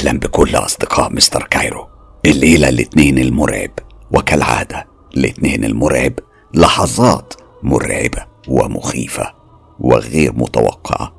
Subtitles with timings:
[0.00, 1.88] أهلا بكل أصدقاء مستر كايرو.
[2.26, 3.70] الليلة الاثنين المرعب
[4.12, 6.12] وكالعادة الاثنين المرعب
[6.54, 9.32] لحظات مرعبة ومخيفة
[9.80, 11.12] وغير متوقعة.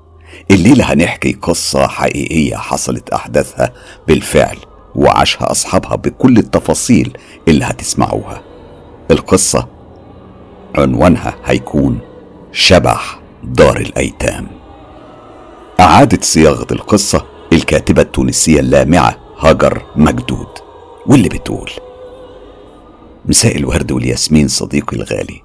[0.52, 3.74] الليلة هنحكي قصة حقيقية حصلت أحداثها
[4.08, 4.58] بالفعل
[4.96, 7.18] وعاشها أصحابها بكل التفاصيل
[7.48, 8.42] اللي هتسمعوها.
[9.12, 9.68] القصة
[10.76, 12.00] عنوانها هيكون
[12.52, 14.48] شبح دار الأيتام.
[15.80, 20.48] أعادت صياغة القصة الكاتبة التونسية اللامعة هاجر مجدود.
[21.06, 21.72] واللي بتقول؟
[23.26, 25.42] مساء الورد والياسمين صديقي الغالي.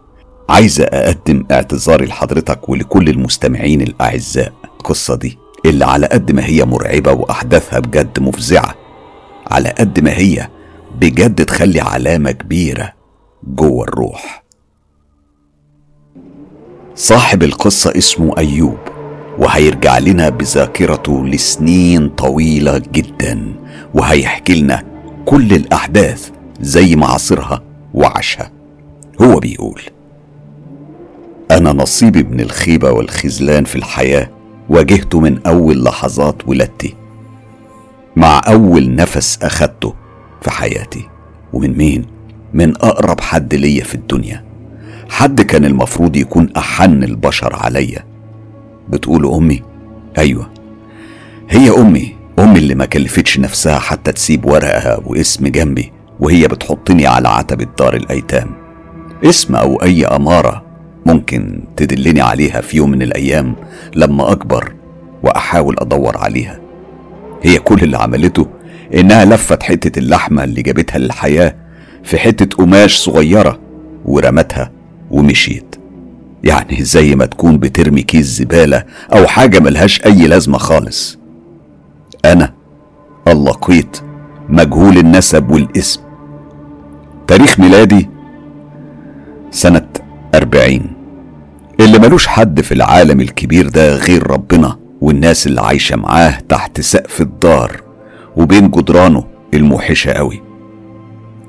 [0.48, 4.52] عايزة أقدم اعتذاري لحضرتك ولكل المستمعين الأعزاء.
[4.64, 8.74] القصة دي اللي على قد ما هي مرعبة وأحداثها بجد مفزعة.
[9.50, 10.48] على قد ما هي
[11.00, 12.92] بجد تخلي علامة كبيرة
[13.44, 14.44] جوه الروح.
[16.94, 18.78] صاحب القصة اسمه أيوب.
[19.38, 23.54] وهيرجع لنا بذاكرته لسنين طويلة جدا
[23.94, 24.82] وهيحكي لنا
[25.24, 27.62] كل الأحداث زي ما عاصرها
[27.94, 28.50] وعاشها.
[29.22, 29.82] هو بيقول
[31.50, 34.30] أنا نصيبي من الخيبة والخذلان في الحياة
[34.68, 36.94] واجهته من أول لحظات ولادتي.
[38.16, 39.94] مع أول نفس أخدته
[40.42, 41.08] في حياتي.
[41.52, 42.06] ومن مين؟
[42.54, 44.44] من أقرب حد ليا في الدنيا.
[45.08, 48.05] حد كان المفروض يكون أحن البشر عليا.
[48.88, 49.62] بتقول أمي؟
[50.18, 50.50] أيوة.
[51.48, 57.28] هي أمي أمي اللي ما كلفتش نفسها حتى تسيب ورقة واسم جنبي وهي بتحطني على
[57.28, 58.50] عتبة دار الأيتام.
[59.24, 60.64] اسم أو أي أمارة
[61.06, 63.56] ممكن تدلني عليها في يوم من الأيام
[63.94, 64.72] لما أكبر
[65.22, 66.60] وأحاول أدور عليها.
[67.42, 68.46] هي كل اللي عملته
[68.94, 71.54] إنها لفت حتة اللحمة اللي جابتها للحياة
[72.04, 73.58] في حتة قماش صغيرة
[74.04, 74.70] ورمتها
[75.10, 75.76] ومشيت.
[76.46, 81.18] يعني زي ما تكون بترمي كيس زبالة أو حاجة ملهاش أي لازمة خالص.
[82.24, 82.52] أنا
[83.28, 84.02] اللقيط
[84.48, 86.00] مجهول النسب والاسم.
[87.26, 88.10] تاريخ ميلادي
[89.50, 89.88] سنة
[90.34, 90.92] أربعين.
[91.80, 97.20] اللي ملوش حد في العالم الكبير ده غير ربنا والناس اللي عايشة معاه تحت سقف
[97.20, 97.80] الدار
[98.36, 99.24] وبين جدرانه
[99.54, 100.45] الموحشة قوي.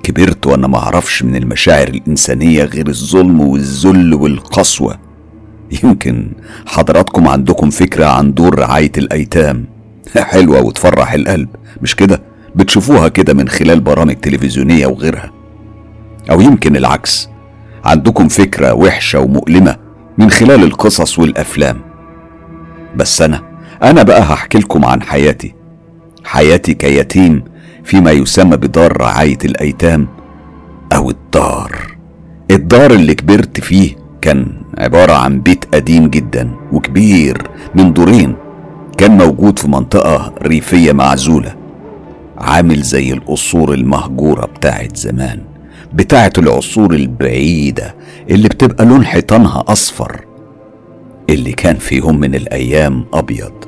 [0.07, 5.00] كبرت وأنا معرفش من المشاعر الإنسانية غير الظلم والذل والقسوة.
[5.84, 6.31] يمكن
[6.66, 9.66] حضراتكم عندكم فكرة عن دور رعاية الأيتام.
[10.31, 11.50] حلوة وتفرح القلب
[11.81, 12.22] مش كده؟
[12.56, 15.31] بتشوفوها كده من خلال برامج تلفزيونية وغيرها.
[16.31, 17.29] أو يمكن العكس
[17.85, 19.75] عندكم فكرة وحشة ومؤلمة
[20.18, 21.81] من خلال القصص والأفلام.
[22.95, 23.41] بس أنا
[23.84, 25.56] أنا بقى هحكي لكم عن حياتي.
[26.24, 27.44] حياتي كيتيم
[27.88, 30.08] فيما يسمى بدار رعاية الأيتام
[30.96, 31.98] أو الدار.
[32.52, 37.42] الدار اللي كبرت فيه كان عبارة عن بيت قديم جدا وكبير
[37.75, 38.36] من دورين.
[38.98, 41.56] كان موجود في منطقة ريفية معزولة
[42.38, 45.40] عامل زي القصور المهجورة بتاعت زمان
[45.94, 47.96] بتاعت العصور البعيدة
[48.30, 50.22] اللي بتبقى لون حيطانها أصفر
[51.30, 53.67] اللي كان في يوم من الأيام أبيض.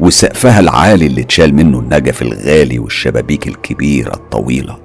[0.00, 4.78] وسقفها العالي اللي اتشال منه النجف الغالي والشبابيك الكبيرة الطويلة.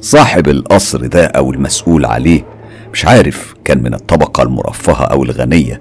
[0.00, 2.44] صاحب القصر ده أو المسؤول عليه
[2.92, 5.80] مش عارف كان من الطبقة المرفهة أو الغنية.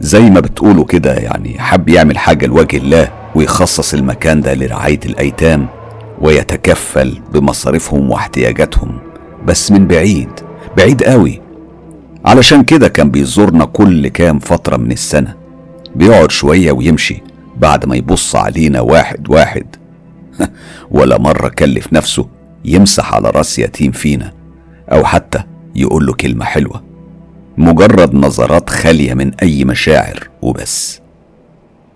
[0.00, 5.66] زي ما بتقولوا كده يعني حب يعمل حاجة لوجه الله ويخصص المكان ده لرعاية الأيتام
[6.20, 8.98] ويتكفل بمصاريفهم واحتياجاتهم
[9.44, 10.28] بس من بعيد
[10.76, 11.40] بعيد قوي.
[12.24, 15.37] علشان كده كان بيزورنا كل كام فترة من السنة.
[15.96, 17.22] بيقعد شوية ويمشي
[17.56, 19.76] بعد ما يبص علينا واحد واحد.
[20.90, 22.28] ولا مرة كلف نفسه
[22.64, 24.32] يمسح على رأس يتيم فينا
[24.92, 25.42] أو حتى
[25.74, 26.82] يقول له كلمة حلوة.
[27.58, 31.00] مجرد نظرات خالية من أي مشاعر وبس.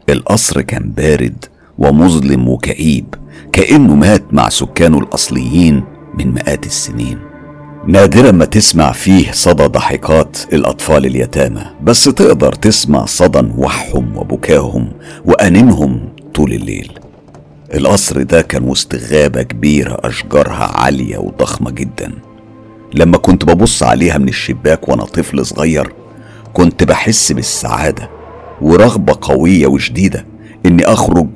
[0.08, 1.44] القصر كان بارد
[1.78, 3.14] ومظلم وكئيب
[3.52, 5.84] كأنه مات مع سكانه الأصليين
[6.18, 7.31] من مئات السنين.
[7.86, 14.92] نادرا ما تسمع فيه صدى ضحكات الأطفال اليتامى بس تقدر تسمع صدى نوحهم وبكاهم
[15.24, 16.92] وأنينهم طول الليل.
[17.74, 22.12] القصر ده كان وسط غابة كبيرة أشجارها عالية وضخمة جدا.
[22.94, 25.92] لما كنت ببص عليها من الشباك وأنا طفل صغير
[26.52, 28.10] كنت بحس بالسعادة
[28.60, 30.26] ورغبة قوية وشديدة
[30.66, 31.28] إني أخرج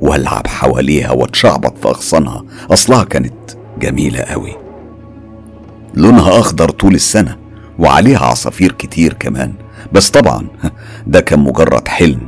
[0.00, 2.44] وألعب حواليها وأتشعبط في أغصانها.
[2.70, 3.34] أصلها كانت
[3.80, 4.69] جميلة قوي.
[5.94, 7.36] لونها أخضر طول السنة
[7.78, 9.52] وعليها عصافير كتير كمان.
[9.92, 10.46] بس طبعا
[11.06, 12.20] ده كان مجرد حلم.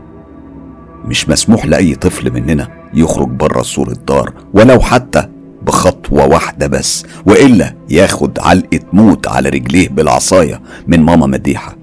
[1.05, 5.29] مش مسموح لأي طفل مننا يخرج بره سور الدار ولو حتى
[5.63, 11.77] بخطوة واحدة بس وإلا ياخد علقة موت على رجليه بالعصاية من ماما مديحة.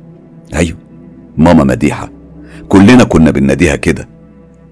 [0.53, 0.77] أيوة
[1.37, 2.11] ماما مديحة.
[2.69, 4.07] كلنا كنا بنناديها كده.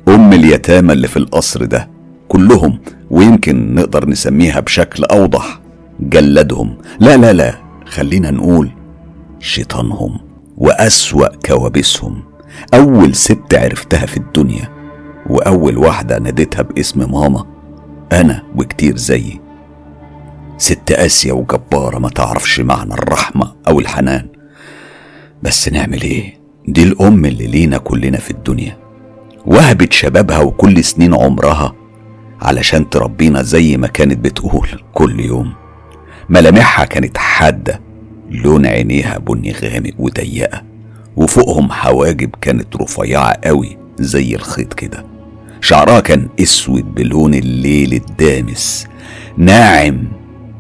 [0.08, 1.90] أم اليتامى اللي في القصر ده.
[2.28, 5.60] كلهم ويمكن نقدر نسميها بشكل أوضح.
[6.00, 6.78] جلدهم.
[7.00, 7.54] لا لا لا
[7.86, 8.70] خلينا نقول
[9.40, 10.20] شيطانهم
[10.58, 12.24] وأسوأ كوابيسهم.
[12.74, 14.70] أول ست عرفتها في الدنيا
[15.30, 17.46] وأول واحدة ناديتها باسم ماما
[18.12, 19.42] أنا وكتير زيي.
[20.58, 24.28] ست قاسية وجبارة ما تعرفش معنى الرحمة أو الحنان.
[25.44, 28.78] بس نعمل إيه؟ دي الأم اللي لينا كلنا في الدنيا.
[29.46, 31.74] وهبت شبابها وكل سنين عمرها
[32.42, 35.54] علشان تربينا زي ما كانت بتقول كل يوم.
[36.30, 37.82] ملامحها كانت حادة.
[38.32, 40.62] لون عينيها بني غامق وضيقة.
[41.16, 45.06] وفوقهم حواجب كانت رفيعة قوي زي الخيط كده.
[45.62, 48.88] شعرها كان أسود بلون الليل الدامس.
[49.38, 50.04] ناعم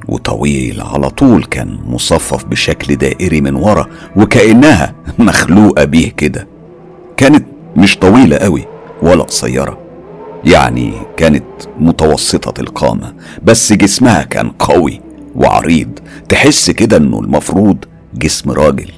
[0.07, 6.47] وطويل على طول كان مصفف بشكل دائري من ورا وكأنها مخلوقة بيه كده.
[7.17, 8.65] كانت مش طويلة قوي
[9.01, 9.77] ولا قصيرة.
[10.45, 11.45] يعني كانت
[11.79, 13.13] متوسطة القامة
[13.43, 15.06] بس جسمها كان قوي.
[15.37, 15.99] وعريض.
[16.29, 18.91] تحس كده إنه المفروض جسم راجل.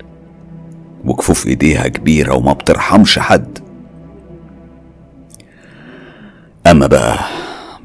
[1.06, 3.60] وكفوف إيديها كبيرة وما بترحمش حد.
[6.68, 7.20] أما بقى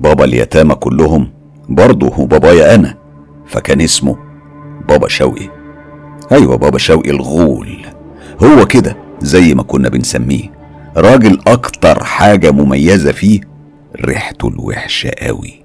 [0.01, 1.31] بابا اليتامى كلهم
[1.69, 2.95] برضه هو بابايا أنا.
[3.47, 4.17] فكان اسمه
[4.89, 5.49] بابا شوقي.
[6.33, 7.87] أيوه بابا شوقي الغول.
[8.43, 10.53] هو كده زي ما كنا بنسميه.
[10.97, 13.41] راجل أكتر حاجة مميزة فيه
[14.05, 15.64] ريحته الوحشة قوي.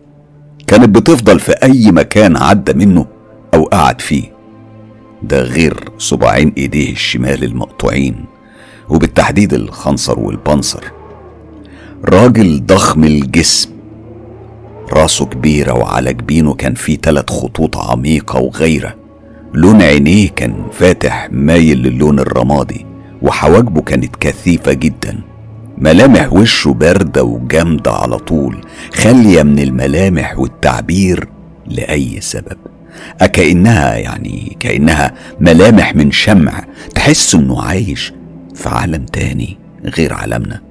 [0.70, 3.06] كانت بتفضل في أي مكان عدى منه
[3.54, 4.24] أو قعد فيه.
[5.24, 8.26] ده غير صباعين إيديه الشمال المقطوعين
[8.90, 10.84] وبالتحديد الخنصر والبنصر.
[12.06, 13.70] راجل ضخم الجسم.
[14.94, 18.96] راسه كبيرة وعلى جبينه كان فيه تلات خطوط عميقة وغيرة.
[19.54, 22.86] لون عينيه كان فاتح مايل للون الرمادي
[23.22, 25.20] وحواجبه كانت كثيفة جدا.
[25.80, 28.62] ملامح وشه باردة وجامدة على طول
[28.94, 31.30] خالية من الملامح والتعبير
[31.68, 32.58] لأي سبب.
[33.22, 36.64] أكأنها يعني كأنها ملامح من شمع
[36.96, 38.14] تحس إنه عايش
[38.56, 39.58] في عالم تاني
[39.98, 40.62] غير عالمنا.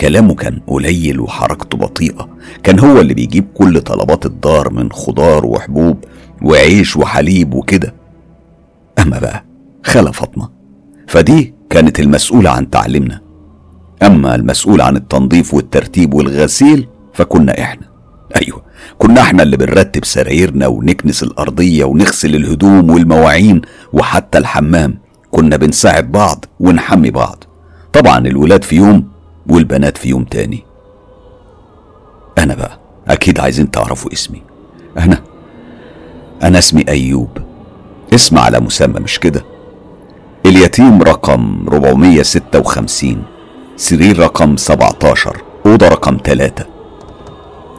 [0.00, 2.28] كلامه كان قليل وحركته بطيئة
[2.62, 6.04] كان هو اللي بيجيب كل طلبات الدار من خضار وحبوب
[6.42, 7.94] وعيش وحليب وكده.
[8.98, 9.44] أما بقى
[9.84, 10.48] خالة فاطمة
[11.08, 13.20] فدي كانت المسؤولة عن تعليمنا.
[14.02, 17.86] أما المسؤول عن التنظيف والترتيب والغسيل فكنا إحنا.
[18.42, 18.62] أيوة
[18.98, 23.62] كنا إحنا اللي بنرتب سرايرنا ونكنس الأرضية ونغسل الهدوم والمواعين
[23.92, 24.98] وحتى الحمام.
[25.30, 27.44] كنا بنساعد بعض ونحمي بعض.
[27.92, 29.08] طبعا الولاد في يوم
[29.46, 30.64] والبنات في يوم تاني.
[32.38, 32.78] أنا بقى
[33.08, 34.42] أكيد عايزين تعرفوا اسمي.
[34.98, 35.22] أنا
[36.42, 37.30] أنا اسمي أيوب.
[38.14, 39.44] اسم على مسمى مش كده؟
[40.46, 43.22] اليتيم رقم 456
[43.76, 45.36] سرير رقم 17
[45.66, 46.66] أوضة رقم 3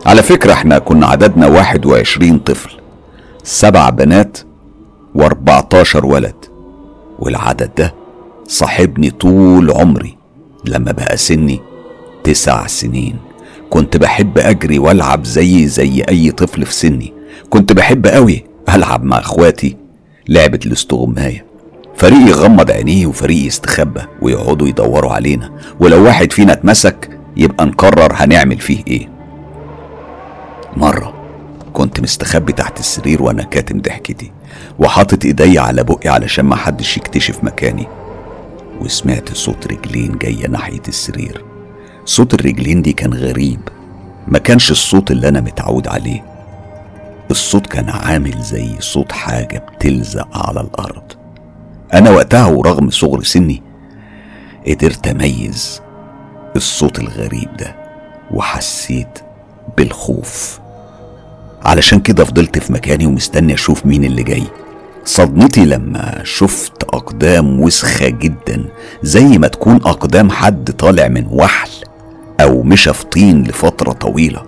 [0.06, 2.70] على فكرة إحنا كنا عددنا 21 طفل
[3.44, 4.38] سبع بنات
[5.18, 6.36] و14 ولد.
[7.20, 7.94] والعدد ده
[8.48, 10.18] صاحبني طول عمري
[10.66, 11.62] لما بقى سني
[12.24, 13.16] تسع سنين.
[13.70, 17.14] كنت بحب أجري وألعب زي زي أي طفل في سني.
[17.50, 18.46] كنت بحب أوي
[18.76, 19.78] ألعب مع إخواتي
[20.30, 21.46] لعبة الاستغماية.
[21.98, 25.52] فريق يغمض عينيه وفريق يستخبى ويقعدوا يدوروا علينا.
[25.80, 29.10] ولو واحد فينا اتمسك يبقى نقرر هنعمل فيه إيه.
[30.78, 31.14] مرة
[31.74, 34.32] كنت مستخبي تحت السرير وأنا كاتم ضحكتي
[34.80, 37.88] وحاطط إيدي على بقي علشان ما حدش يكتشف مكاني.
[38.82, 41.44] وسمعت صوت رجلين جاية ناحية السرير.
[42.06, 43.60] صوت الرجلين دي كان غريب
[44.28, 46.26] ما كانش الصوت اللي أنا متعود عليه.
[47.32, 51.17] الصوت كان عامل زي صوت حاجة بتلزق على الأرض.
[51.94, 53.64] أنا وقتها ورغم صغر سني
[54.68, 55.82] قدرت أميز
[56.56, 57.76] الصوت الغريب ده
[58.32, 59.20] وحسيت
[59.78, 60.60] بالخوف.
[61.66, 64.44] علشان كده فضلت في مكاني ومستني أشوف مين اللي جاي.
[65.06, 68.66] صدمتي لما شفت أقدام وسخة جدا
[69.04, 71.70] زي ما تكون أقدام حد طالع من وحل
[72.42, 74.44] أو مشى في طين لفترة طويلة.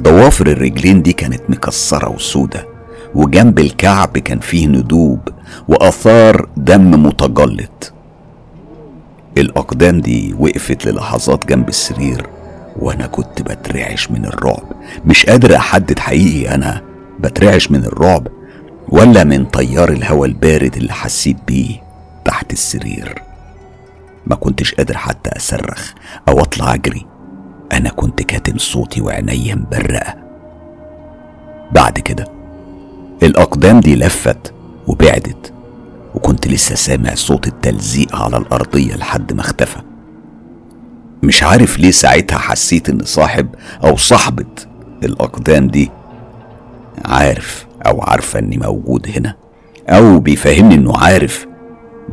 [0.00, 2.69] ضوافر الرجلين دي كانت مكسرة وسودة.
[3.14, 5.20] وجنب الكعب كان فيه ندوب
[5.68, 7.92] وآثار دم متجلط.
[9.38, 12.26] الأقدام دي وقفت للحظات جنب السرير
[12.78, 14.64] وأنا كنت بترعش من الرعب.
[15.06, 16.82] مش قادر أحدد حقيقي أنا
[17.20, 18.28] بترعش من الرعب
[18.88, 21.82] ولا من طيار الهواء البارد اللي حسيت بيه
[22.24, 23.22] تحت السرير.
[24.26, 25.92] ما كنتش قادر حتى أصرخ
[26.28, 27.06] أو أطلع أجري.
[27.72, 30.14] أنا كنت كاتم صوتي وعينيا مبرقة.
[31.72, 32.39] بعد كده
[33.22, 34.52] الأقدام دي لفت
[34.86, 35.52] وبعدت
[36.14, 39.80] وكنت لسه سامع صوت التلزيق على الأرضية لحد ما اختفى.
[41.22, 43.48] مش عارف ليه ساعتها حسيت إن صاحب
[43.84, 44.46] أو صاحبة
[45.04, 45.90] الأقدام دي
[47.04, 49.34] عارف أو عارفة إني موجود هنا
[49.88, 51.46] أو بيفهمني إنه عارف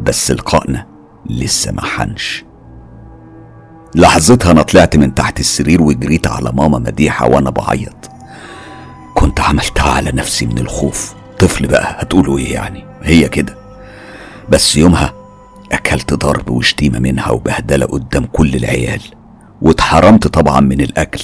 [0.03, 0.85] بس لقائنا
[1.29, 2.45] لسه ما حنش.
[3.95, 8.09] لحظتها أنا طلعت من تحت السرير وجريت على ماما مديحة وأنا بعيط.
[9.17, 11.13] كنت عملتها على نفسي من الخوف.
[11.39, 13.55] طفل بقى هتقولوا إيه يعني؟ هي كده.
[14.49, 15.13] بس يومها
[15.71, 19.01] أكلت ضرب وشتيمة منها وبهدلة قدام كل العيال.
[19.61, 21.23] واتحرمت طبعا من الأكل.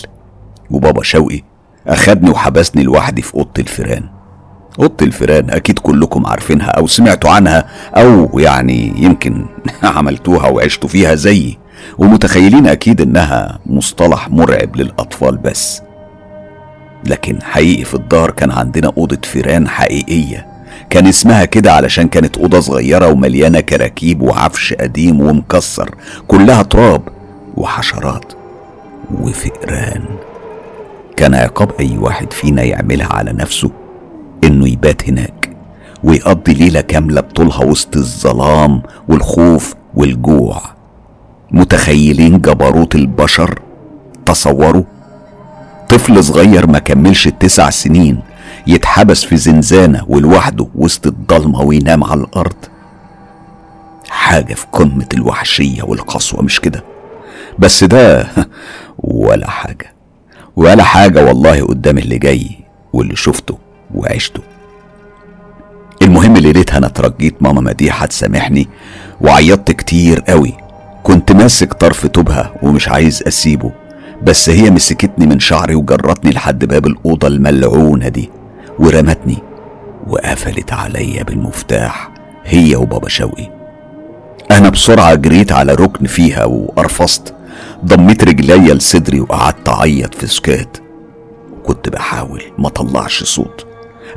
[0.71, 1.41] وبابا شوقي
[1.87, 4.03] أخدني وحبسني لوحدي في أوضة الفيران.
[4.79, 9.45] أوضة الفيران أكيد كلكم عارفينها أو سمعتوا عنها أو يعني يمكن
[9.83, 11.57] عملتوها وعشتوا فيها زيي.
[11.97, 15.81] ومتخيلين أكيد إنها مصطلح مرعب للأطفال بس.
[17.05, 20.47] لكن حقيقي في الدار كان عندنا أوضة فيران حقيقية.
[20.89, 25.95] كان اسمها كده علشان كانت أوضة صغيرة ومليانة كراكيب وعفش قديم ومكسر
[26.27, 27.01] كلها تراب
[27.57, 28.33] وحشرات
[29.21, 30.03] وفئران.
[31.17, 33.71] كان عقاب أي واحد فينا يعملها على نفسه
[34.43, 35.49] إنه يبات هناك
[36.03, 40.61] ويقضي ليلة كاملة بطولها وسط الظلام والخوف والجوع.
[41.51, 43.59] متخيلين جبروت البشر
[44.25, 44.83] تصوروا
[45.93, 48.19] طفل صغير ما كملش التسع سنين
[48.67, 52.55] يتحبس في زنزانة ولوحده وسط الضلمة وينام على الأرض.
[54.09, 56.83] حاجة في قمة الوحشية والقسوة مش كده؟
[57.59, 58.27] بس ده
[58.97, 59.93] ولا حاجة
[60.55, 62.49] ولا حاجة والله قدام اللي جاي
[62.93, 63.57] واللي شفته
[63.95, 64.41] وعشته.
[66.01, 68.67] المهم ليلتها أنا اترجيت ماما مديحة تسامحني
[69.21, 70.53] وعيطت كتير قوي.
[71.03, 73.82] كنت ماسك طرف توبها ومش عايز أسيبه.
[74.21, 78.29] بس هي مسكتني من شعري وجرتني لحد باب الأوضة الملعونة دي
[78.79, 79.37] ورمتني
[80.07, 82.11] وقفلت عليا بالمفتاح
[82.45, 83.49] هي وبابا شوقي.
[84.51, 87.33] أنا بسرعة جريت على ركن فيها وقرفصت
[87.85, 90.77] ضميت رجليا لصدري وقعدت أعيط في سكات.
[91.63, 93.65] كنت بحاول ما طلعش صوت.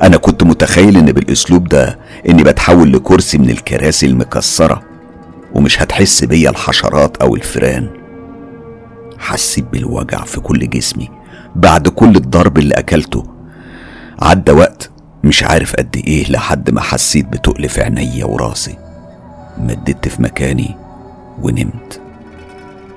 [0.03, 1.99] أنا كنت متخيل إن بالأسلوب ده
[2.29, 4.83] إني بتحول لكرسي من الكراسي المكسرة
[5.55, 7.89] ومش هتحس بيا الحشرات أو الفيران
[9.19, 11.11] حسيت بالوجع في كل جسمي.
[11.57, 13.25] بعد كل الضرب اللي أكلته
[14.23, 14.91] عدى وقت
[15.25, 18.79] مش عارف قد إيه لحد ما حسيت بتقل في عينيا وراسي.
[19.59, 20.77] مددت في مكاني
[21.43, 22.01] ونمت.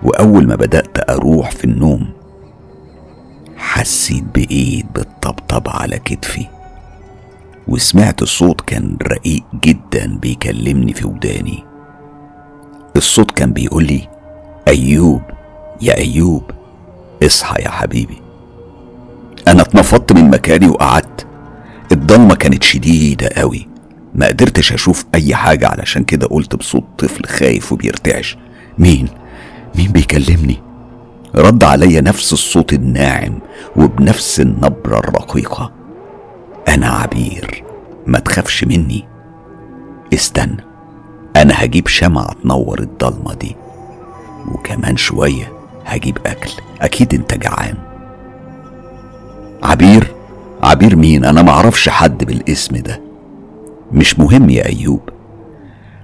[0.03, 2.09] وأول ما بدأت أروح في النوم
[3.57, 6.45] حسيت بإيد بتطبطب على كتفي.
[7.67, 11.63] وسمعت صوت كان رقيق جدا بيكلمني في وداني.
[12.95, 14.07] الصوت كان بيقول لي
[14.67, 15.21] أيوب.
[15.81, 16.43] يا أيوب
[17.23, 18.21] اصحى يا حبيبي.
[19.47, 21.27] أنا اتنفضت من مكاني وقعدت.
[21.91, 23.67] الضلمة كانت شديدة قوي.
[24.15, 28.37] ما قدرتش أشوف أي حاجة علشان كده قلت بصوت طفل خايف وبيرتعش.
[28.77, 29.07] مين؟
[29.75, 30.61] مين بيكلمني؟
[31.35, 33.39] رد عليا نفس الصوت الناعم
[33.75, 35.71] وبنفس النبرة الرقيقة.
[36.67, 37.63] أنا عبير
[38.07, 39.07] ما تخافش مني.
[40.13, 40.63] استنى
[41.35, 43.55] أنا هجيب شمعة تنور الضلمة دي.
[44.51, 45.58] وكمان شوية.
[45.95, 46.51] هجيب أكل.
[46.81, 47.75] أكيد أنت جعان.
[49.63, 50.15] عبير؟
[50.63, 53.01] عبير مين؟ أنا معرفش حد بالاسم ده.
[53.91, 55.09] مش مهم يا أيوب.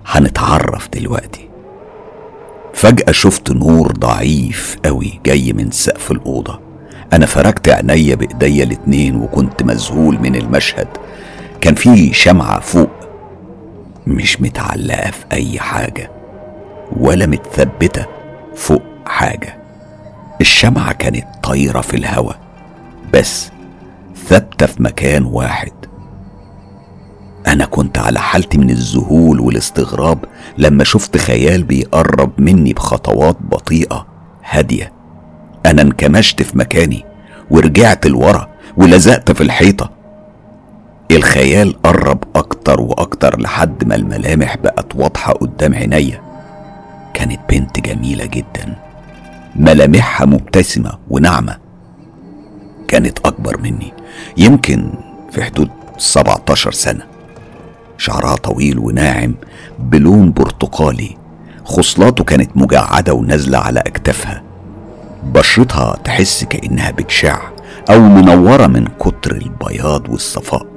[0.05, 1.49] هنتعرف دلوقتي.
[2.73, 6.59] فجأة شفت نور ضعيف قوي جاي من سقف الأوضة.
[7.13, 10.87] أنا فركت عينيا بإيديا الاتنين وكنت مذهول من المشهد.
[11.61, 12.89] كان في شمعة فوق.
[14.07, 16.11] مش متعلقة في أي حاجة.
[16.97, 18.05] ولا متثبتة
[18.55, 19.64] فوق حاجة.
[20.41, 22.39] الشمعة كانت طايرة في الهواء
[23.13, 23.51] بس
[24.15, 25.71] ثابتة في مكان واحد.
[27.47, 30.25] أنا كنت على حالتي من الذهول والاستغراب
[30.57, 34.05] لما شفت خيال بيقرب مني بخطوات بطيئة
[34.49, 34.93] هادية.
[35.65, 37.05] أنا انكمشت في مكاني
[37.51, 39.91] ورجعت لورا ولزقت في الحيطة.
[41.11, 46.21] الخيال قرب أكتر وأكتر لحد ما الملامح بقت واضحة قدام عينيا.
[47.13, 48.75] كانت بنت جميلة جدا.
[49.55, 51.57] ملامحها مبتسمة وناعمة.
[52.87, 53.93] كانت أكبر مني
[54.37, 54.93] يمكن
[55.31, 57.03] في حدود 17 سنة.
[57.97, 59.35] شعرها طويل وناعم
[59.79, 61.17] بلون برتقالي.
[61.63, 64.43] خصلاته كانت مجعدة ونازلة على أكتافها.
[65.23, 67.39] بشرتها تحس كأنها بتشع
[67.89, 70.67] أو منورة من كتر البياض والصفاء.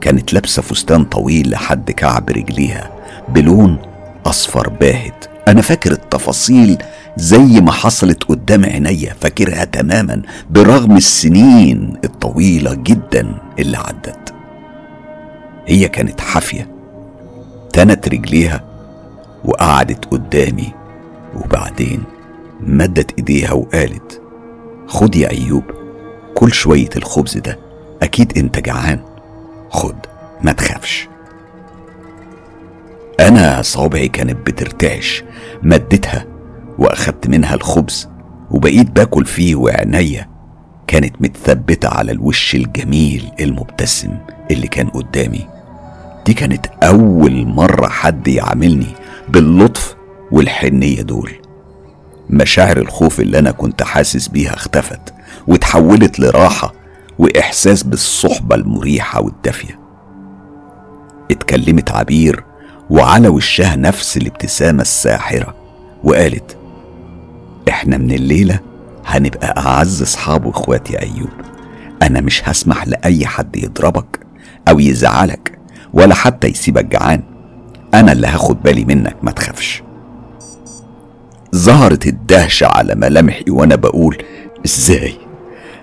[0.00, 2.90] كانت لابسة فستان طويل لحد كعب رجليها
[3.28, 3.78] بلون
[4.26, 5.29] أصفر باهت.
[5.48, 6.82] أنا فاكر التفاصيل
[7.16, 14.34] زي ما حصلت قدام عينيا فاكرها تماما برغم السنين الطويلة جدا اللي عدت.
[15.66, 16.68] هي كانت حافية
[17.72, 18.64] تنت رجليها
[19.44, 20.72] وقعدت قدامي
[21.36, 22.02] وبعدين
[22.60, 24.20] مدت إيديها وقالت
[24.86, 25.64] خد يا أيوب
[26.34, 27.58] كل شوية الخبز ده
[28.02, 29.00] أكيد أنت جعان
[29.70, 29.96] خد
[30.42, 31.08] ما تخافش.
[33.20, 35.24] أنا صوابعي كانت بترتعش.
[35.62, 36.26] مدتها
[36.78, 38.08] وأخدت منها الخبز
[38.50, 40.30] وبقيت باكل فيه وعينيا.
[40.86, 44.16] كانت متثبتة على الوش الجميل المبتسم
[44.50, 45.46] اللي كان قدامي.
[46.26, 48.86] دي كانت أول مرة حد يعاملني
[49.28, 49.96] باللطف
[50.32, 51.32] والحنية دول.
[52.30, 55.14] مشاعر الخوف اللي أنا كنت حاسس بيها اختفت
[55.46, 56.74] وتحولت لراحة
[57.18, 59.78] وإحساس بالصحبة المريحة والدافية.
[61.30, 62.44] اتكلمت عبير
[62.90, 65.54] وعلى وشها نفس الابتسامة الساحرة
[66.04, 66.56] وقالت
[67.68, 68.60] إحنا من الليلة
[69.06, 71.30] هنبقى أعز أصحاب وإخوات يا أيوب.
[72.02, 74.20] أنا مش هسمح لأي حد يضربك
[74.68, 75.58] أو يزعلك
[75.92, 77.22] ولا حتى يسيبك جعان.
[77.94, 79.82] أنا اللي هاخد بالي منك ما تخافش.
[81.56, 84.22] ظهرت الدهشة على ملامحي وأنا بقول
[84.66, 85.14] إزاي؟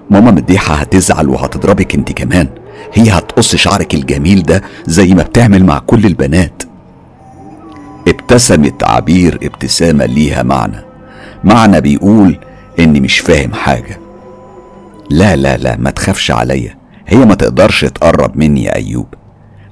[0.09, 2.47] ماما مديحة هتزعل وهتضربك أنت كمان.
[2.93, 6.63] هي هتقص شعرك الجميل ده زي ما بتعمل مع كل البنات.
[8.07, 10.81] ابتسمت عبير ابتسامة ليها معنى.
[11.43, 12.39] معنى بيقول
[12.79, 13.99] إني مش فاهم حاجة.
[15.09, 16.77] لا لا لا ما تخافش عليا.
[17.07, 19.07] هي ما تقدرش تقرب مني يا أيوب.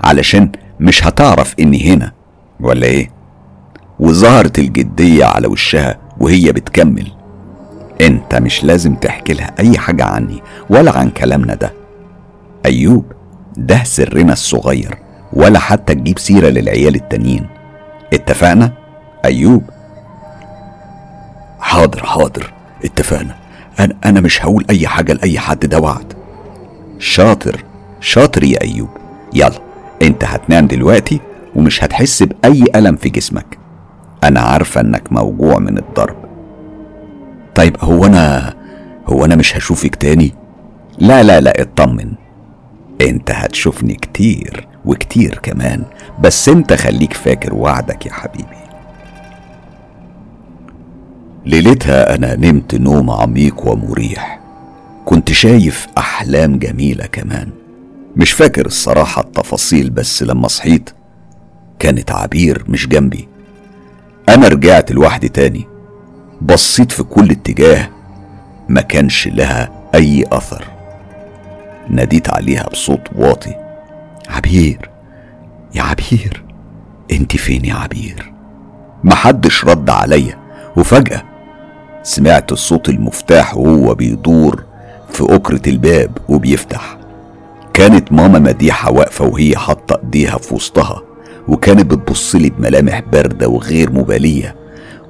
[0.03, 0.49] علشان
[0.79, 2.11] مش هتعرف إني هنا.
[2.59, 3.09] ولا إيه؟
[3.99, 7.07] وظهرت الجدية على وشها وهي بتكمل.
[8.01, 11.73] أنت مش لازم تحكي لها أي حاجة عني ولا عن كلامنا ده.
[12.65, 13.05] أيوب
[13.57, 14.97] ده سرنا الصغير.
[15.33, 17.45] ولا حتى تجيب سيرة للعيال التانيين.
[18.13, 18.71] اتفقنا؟
[19.25, 19.63] أيوب.
[21.59, 22.53] حاضر حاضر.
[22.85, 23.35] اتفقنا.
[23.79, 26.13] أنا أنا مش هقول أي حاجة لأي حد ده وعد.
[26.99, 27.63] شاطر
[27.99, 28.89] شاطر يا أيوب.
[29.33, 29.59] يلا
[30.01, 31.19] أنت هتنام دلوقتي
[31.55, 33.57] ومش هتحس بأي ألم في جسمك.
[34.23, 36.15] أنا عارفة إنك موجوع من الضرب.
[37.55, 38.53] طيب هو أنا
[39.07, 40.33] هو أنا مش هشوفك تاني؟
[40.97, 42.11] لا لا لا اطمن.
[43.01, 45.83] انت هتشوفني كتير وكتير كمان
[46.19, 48.65] بس انت خليك فاكر وعدك يا حبيبي.
[51.45, 54.39] ليلتها أنا نمت نوم عميق ومريح.
[55.05, 57.49] كنت شايف أحلام جميلة كمان.
[58.15, 60.89] مش فاكر الصراحة التفاصيل بس لما صحيت
[61.79, 63.27] كانت عبير مش جنبي.
[64.29, 65.67] أنا رجعت لوحدي تاني.
[66.41, 67.89] بصيت في كل اتجاه
[68.69, 70.74] ما كانش لها أي أثر.
[71.89, 73.55] ناديت عليها بصوت واطي.
[74.29, 74.89] عبير
[75.75, 76.43] يا عبير
[77.11, 78.33] انت فين يا عبير؟
[79.03, 80.37] محدش رد عليا
[80.77, 81.23] وفجأة
[82.03, 84.63] سمعت صوت المفتاح وهو بيدور
[85.09, 86.97] في أكرة الباب وبيفتح.
[87.73, 91.01] كانت ماما مديحة واقفة وهي حاطة إيديها في وسطها
[91.47, 94.55] وكانت بتبصلي بملامح باردة وغير مبالية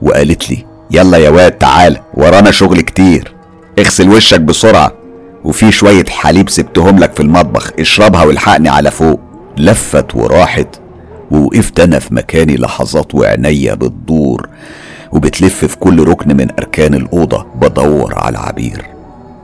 [0.02, 3.34] وقالت لي يلا يا واد تعالى ورانا شغل كتير.
[3.80, 4.92] اغسل وشك بسرعة.
[5.46, 9.20] وفي شوية حليب سبتهم لك في المطبخ اشربها والحقني على فوق.
[9.58, 10.68] لفت وراحت
[11.32, 14.50] ووقفت أنا في مكاني لحظات وعينيا بتدور
[15.12, 17.46] وبتلف في كل ركن من أركان الأوضة.
[17.56, 18.86] بدور على عبير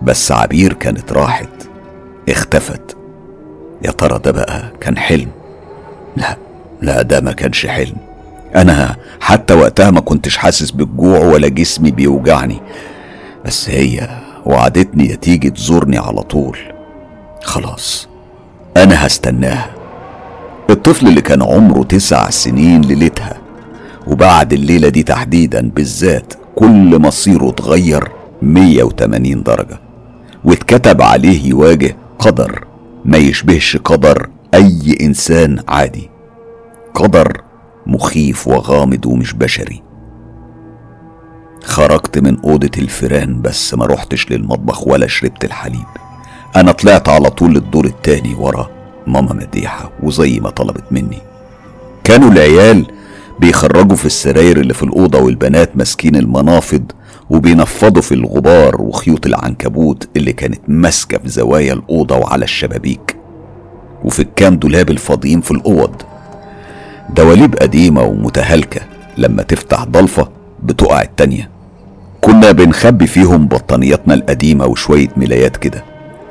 [0.02, 1.50] بس عبير كانت راحت
[2.30, 2.98] اختفت.
[3.86, 5.28] يا ترى ده بقى كان حلم؟
[6.18, 6.38] لا
[6.82, 7.96] لا ده ما كانش حلم.
[8.56, 12.62] أنا حتى وقتها ما كنتش حاسس بالجوع ولا جسمي بيوجعني
[13.46, 14.10] بس هي
[14.46, 16.58] وعدتني يا تيجي تزورني على طول.
[17.44, 18.08] خلاص
[18.78, 19.70] أنا هستناها.
[20.70, 23.38] الطفل اللي كان عمره تسع سنين ليلتها
[24.08, 29.80] وبعد الليلة دي تحديدا بالذات كل مصيره اتغير 180 درجة
[30.46, 32.66] واتكتب عليه يواجه قدر
[33.06, 36.10] ما يشبهش قدر أي إنسان عادي.
[36.94, 37.42] قدر
[37.88, 39.84] مخيف وغامض ومش بشري.
[41.63, 45.86] خرجت من أوضة الفيران بس ما روحتش للمطبخ ولا شربت الحليب.
[46.56, 48.69] أنا طلعت على طول للدور التاني ورا
[49.08, 51.17] ماما مديحة وزي ما طلبت مني.
[52.04, 52.86] كانوا العيال
[53.39, 56.91] بيخرجوا في السراير اللي في الأوضة والبنات ماسكين المنافض
[57.30, 63.15] وبينفضوا في الغبار وخيوط العنكبوت اللي كانت ماسكة في زوايا الأوضة وعلى الشبابيك.
[64.04, 66.02] وفي الكام دولاب الفاضيين في الأوض.
[67.15, 68.82] دواليب قديمة ومتهالكة
[69.17, 70.30] لما تفتح ضلفة
[70.63, 71.51] بتقع التانية.
[72.22, 75.84] كنا بنخبي فيهم بطانياتنا القديمة وشوية ملايات كده.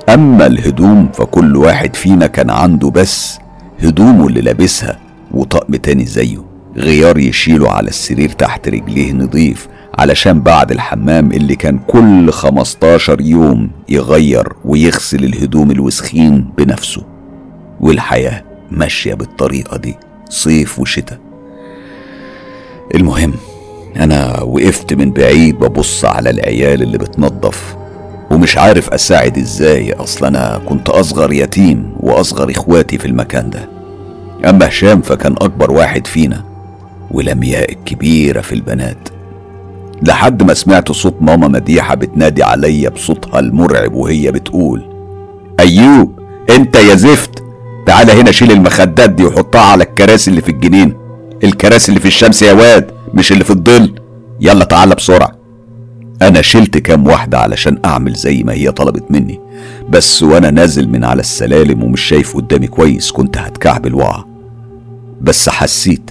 [0.09, 3.38] أما الهدوم فكل واحد فينا كان عنده بس
[3.83, 4.98] هدومه اللي لابسها
[5.31, 6.44] وطقم تاني زيه.
[6.76, 13.70] غيار يشيله على السرير تحت رجليه نضيف علشان بعد الحمام اللي كان كل 15 يوم
[13.88, 17.03] يغير ويغسل الهدوم الوسخين بنفسه.
[17.81, 19.94] والحياة ماشية بالطريقة دي
[20.29, 21.18] صيف وشتاء.
[22.94, 23.33] المهم
[23.96, 27.76] أنا وقفت من بعيد ببص على العيال اللي بتنظف
[28.31, 29.92] ومش عارف أساعد إزاي.
[29.92, 33.68] أصل أنا كنت أصغر يتيم وأصغر إخواتي في المكان ده.
[34.50, 36.44] أما هشام فكان أكبر واحد فينا
[37.11, 39.09] ولمياء الكبيرة في البنات.
[40.03, 44.83] لحد ما سمعت صوت ماما مديحة بتنادي عليا بصوتها المرعب وهي بتقول
[45.61, 47.42] أيوب أنت يا زفت.
[47.87, 50.94] تعالى هنا شيل المخدات دي وحطها على الكراسي اللي في الجنين
[51.44, 52.90] الكراسي اللي في الشمس يا واد.
[53.14, 54.01] مش اللي في الظل.
[54.40, 55.33] يلا تعالى بسرعة.
[56.23, 59.40] أنا شلت كام واحدة علشان أعمل زي ما هي طلبت مني.
[59.88, 64.25] بس وأنا نازل من على السلالم ومش شايف قدامي كويس كنت هتكعبل وقع
[65.20, 66.11] بس حسيت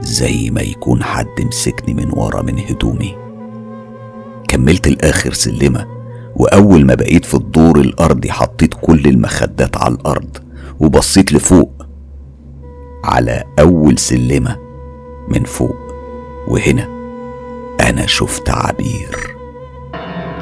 [0.00, 3.16] زي ما يكون حد مسكني من ورا من هدومي.
[4.48, 5.86] كملت الآخر سلمة
[6.36, 10.36] وأول ما بقيت في الدور الأرضي حطيت كل المخدات على الأرض
[10.80, 11.86] وبصيت لفوق.
[13.04, 14.56] على أول سلمة
[15.28, 15.85] من فوق.
[16.48, 16.88] وهنا
[17.80, 19.36] أنا شفت عبير.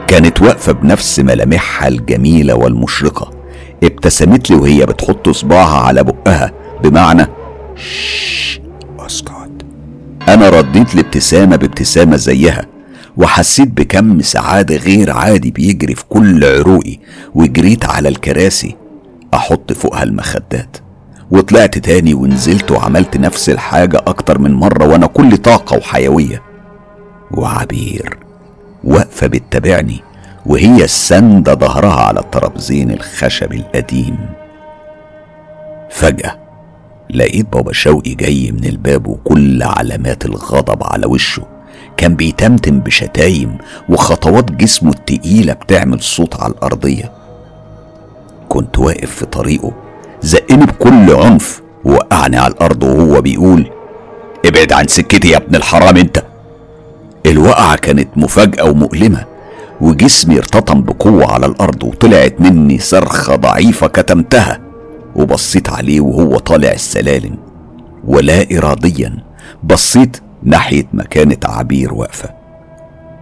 [0.06, 3.30] كانت واقفة بنفس ملامحها الجميلة والمشرقة
[3.82, 7.26] ابتسمت لي وهي بتحط صباعها على بقها بمعنى
[7.76, 8.60] شش
[8.98, 9.64] أسكت.
[10.28, 12.66] أنا رديت الابتسامة بابتسامة زيها
[13.16, 16.98] وحسيت بكم سعادة غير عادي بيجري في كل عروقي
[17.34, 18.76] وجريت على الكراسي
[19.34, 20.76] أحط فوقها المخدات.
[21.34, 26.42] وطلعت تاني ونزلت وعملت نفس الحاجة أكتر من مرة وأنا كل طاقة وحيوية.
[27.30, 28.18] وعبير
[28.84, 30.00] واقفة بتتابعني
[30.46, 34.18] وهي السندة ظهرها على الترابزين الخشبي القديم.
[35.90, 36.38] فجأة
[37.10, 41.42] لقيت بابا شوقي جاي من الباب وكل علامات الغضب على وشه.
[41.96, 47.12] كان بيتمتم بشتايم وخطوات جسمه التقيلة بتعمل صوت على الأرضية.
[48.48, 49.72] كنت واقف في طريقه
[50.24, 51.62] زقني بكل عنف.
[51.84, 53.70] ووقعني على الأرض وهو بيقول
[54.46, 56.24] ابعد عن سكتي يا ابن الحرام أنت.
[57.26, 59.24] الوقعة كانت مفاجأة ومؤلمة
[59.80, 64.60] وجسمي ارتطم بقوة على الأرض وطلعت مني صرخة ضعيفة كتمتها
[65.16, 67.36] وبصيت عليه وهو طالع السلالم.
[68.04, 69.16] ولا إراديا
[69.64, 72.30] بصيت ناحية ما كانت عبير واقفة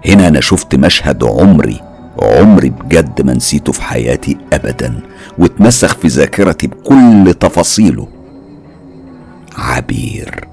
[0.06, 1.80] هنا أنا شفت مشهد عمري
[2.18, 5.00] عمري بجد ما نسيته في حياتي أبدا
[5.38, 8.08] واتمسخ في ذاكرتي بكل تفاصيله.
[9.56, 10.48] عبير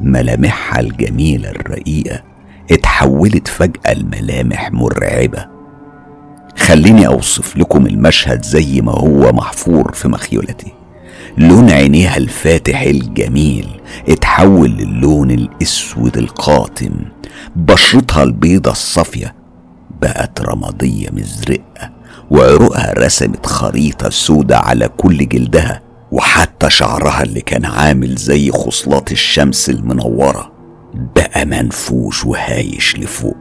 [0.00, 2.22] ملامحها الجميلة الرقيقة
[2.70, 5.46] اتحولت فجأة لملامح مرعبة.
[6.56, 10.72] خليني أوصف لكم المشهد زي ما هو محفور في مخيلتي
[11.38, 13.68] لون عينيها الفاتح الجميل
[14.08, 16.92] اتحول للون الأسود القاتم.
[17.56, 19.34] بشرتها البيضة الصافية
[20.02, 21.90] بقت رمادية مزرقة
[22.30, 29.70] وعروقها رسمت خريطة سودة على كل جلدها وحتى شعرها اللي كان عامل زي خصلات الشمس
[29.70, 30.52] المنورة.
[31.16, 33.36] بقى منفوش وهايش لفوق.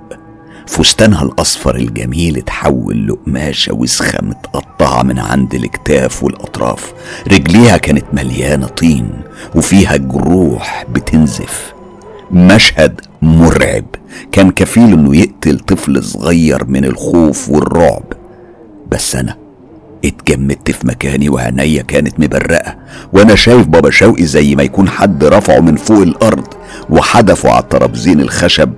[0.67, 6.93] فستانها الأصفر الجميل اتحول لقماشة وسخة متقطعة من عند الأكتاف والأطراف.
[7.31, 9.09] رجليها كانت مليانة طين
[9.55, 11.73] وفيها جروح بتنزف.
[12.33, 13.85] مشهد مرعب.
[14.31, 18.03] كان كفيل إنه يقتل طفل صغير من الخوف والرعب.
[18.91, 19.35] بس أنا
[20.05, 22.75] اتجمدت في مكاني وعينيا كانت مبرقة
[23.13, 26.47] وأنا شايف بابا شوقي زي ما يكون حد رفعه من فوق الأرض
[26.89, 28.73] وحدفه على الترابزين الخشب.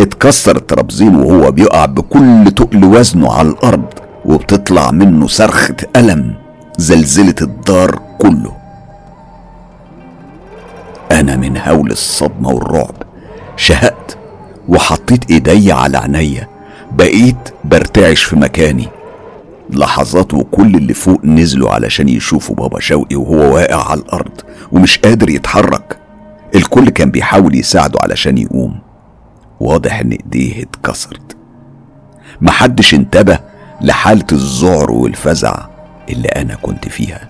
[0.00, 3.84] اتكسر الترابزين وهو بيقع بكل تقل وزنه على الأرض
[4.24, 6.34] وبتطلع منه صرخة ألم
[6.78, 8.63] زلزلة الدار كله.
[11.14, 12.94] أنا من هول الصدمة والرعب.
[13.56, 14.18] شهقت
[14.68, 16.48] وحطيت إيدي على عينيا.
[16.92, 18.88] بقيت برتعش في مكاني.
[19.70, 24.40] لحظات وكل اللي فوق نزلوا علشان يشوفوا بابا شوقي وهو واقع على الأرض
[24.72, 25.98] ومش قادر يتحرك.
[26.54, 28.78] الكل كان بيحاول يساعده علشان يقوم.
[29.60, 31.36] واضح إن إيديه اتكسرت.
[32.40, 33.38] محدش انتبه
[33.80, 35.66] لحالة الذعر والفزع
[36.08, 37.28] اللي أنا كنت فيها.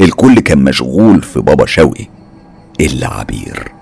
[0.00, 2.15] الكل كان مشغول في بابا شوقي.
[2.80, 3.72] الا عبير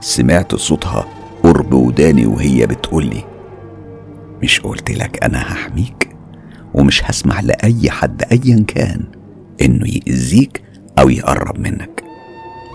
[0.00, 1.04] سمعت صوتها
[1.42, 3.24] قرب وداني وهي بتقولي
[4.42, 6.08] مش قلت لك أنا هحميك؟
[6.74, 9.04] ومش هسمح لأي حد ايا كان
[9.62, 10.62] إنه يأذيك
[10.98, 12.04] أو يقرب منك.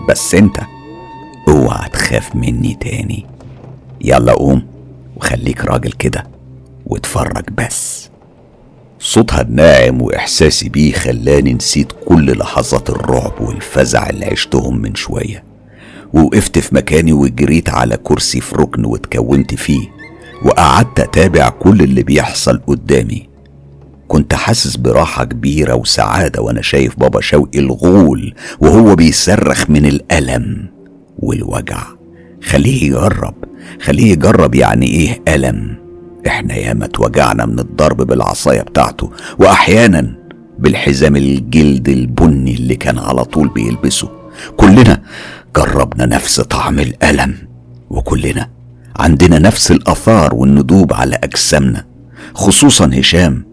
[0.08, 0.56] بس أنت
[1.48, 3.26] أوعى تخاف مني تاني.
[4.00, 4.66] يلا قوم
[5.16, 6.24] وخليك راجل كده
[6.86, 8.09] واتفرج بس.
[9.02, 15.44] صوتها الناعم وإحساسي بيه خلاني نسيت كل لحظات الرعب والفزع اللي عشتهم من شوية.
[16.12, 19.88] ووقفت في مكاني وجريت على كرسي في ركن واتكونت فيه
[20.44, 23.28] وقعدت أتابع كل اللي بيحصل قدامي.
[24.08, 30.68] كنت حاسس براحة كبيرة وسعادة وأنا شايف بابا شوقي الغول وهو بيصرخ من الألم
[31.18, 31.82] والوجع.
[32.42, 33.34] خليه يجرب
[33.82, 35.89] خليه يجرب يعني إيه ألم.
[36.26, 40.14] إحنا ياما اتوجعنا من الضرب بالعصاية بتاعته وأحيانا
[40.58, 44.08] بالحزام الجلد البني اللي كان على طول بيلبسه.
[44.56, 45.02] كلنا
[45.56, 47.34] جربنا نفس طعم الألم
[47.90, 48.48] وكلنا
[48.96, 51.84] عندنا نفس الآثار والندوب على أجسامنا
[52.34, 53.44] خصوصا هشام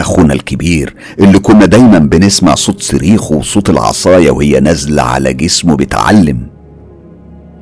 [0.00, 6.46] أخونا الكبير اللي كنا دايما بنسمع صوت صريخه وصوت العصاية وهي نازلة على جسمه بتعلم.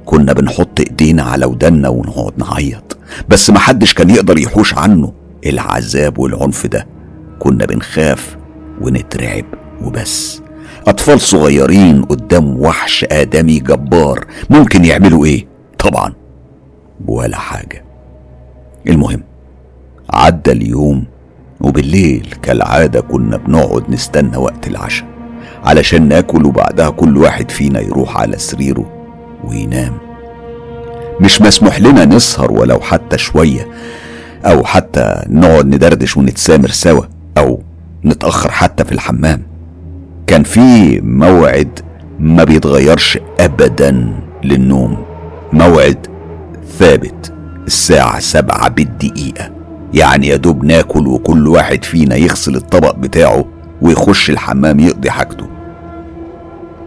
[0.04, 2.96] كنا بنحط ايدينا على ودنا ونقعد نعيط.
[3.28, 5.12] بس محدش كان يقدر يحوش عنه.
[5.46, 6.86] العذاب والعنف ده
[7.38, 8.36] كنا بنخاف
[8.80, 9.44] ونترعب
[9.84, 10.42] وبس.
[10.86, 14.26] أطفال صغيرين قدام وحش آدمي جبار.
[14.50, 15.46] ممكن يعملوا إيه؟
[15.78, 16.12] طبعا
[17.06, 17.84] ولا حاجة.
[18.88, 19.22] المهم
[20.10, 21.04] عدى اليوم
[21.60, 25.08] وبالليل كالعادة كنا بنقعد نستنى وقت العشاء
[25.64, 28.92] علشان ناكل وبعدها كل واحد فينا يروح على سريره
[29.44, 29.98] وينام.
[31.22, 33.68] مش مسموح لنا نسهر ولو حتى شوية
[34.44, 37.04] أو حتى نقعد ندردش ونتسامر سوا
[37.38, 37.62] أو
[38.04, 39.42] نتأخر حتى في الحمام.
[40.26, 41.80] كان في موعد
[42.18, 44.12] ما بيتغيرش أبدا
[44.44, 45.04] للنوم.
[45.52, 46.06] موعد
[46.78, 47.32] ثابت
[47.66, 49.50] الساعة سبعة بالدقيقة.
[49.94, 53.44] يعني يا دوب ناكل وكل واحد فينا يغسل الطبق بتاعه
[53.82, 55.46] ويخش الحمام يقضي حاجته.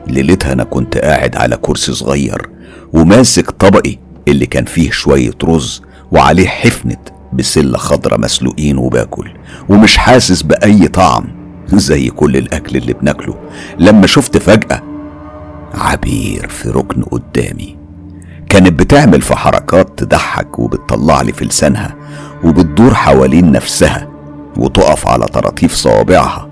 [0.07, 2.49] ليلتها أنا كنت قاعد على كرسي صغير
[2.93, 6.97] وماسك طبقي اللي كان فيه شوية رز وعليه حفنة
[7.33, 9.31] بسلة خضرة مسلوقين وباكل
[9.69, 11.25] ومش حاسس بأي طعم
[11.73, 13.35] زي كل الأكل اللي بناكله.
[13.79, 14.81] لما شفت فجأة
[15.73, 17.77] عبير في ركن قدامي
[18.49, 21.95] كانت بتعمل في حركات تضحك وبتطلع لي في لسانها
[22.43, 24.07] وبتدور حوالين نفسها
[24.57, 26.49] وتقف على طراطيف صوابعها.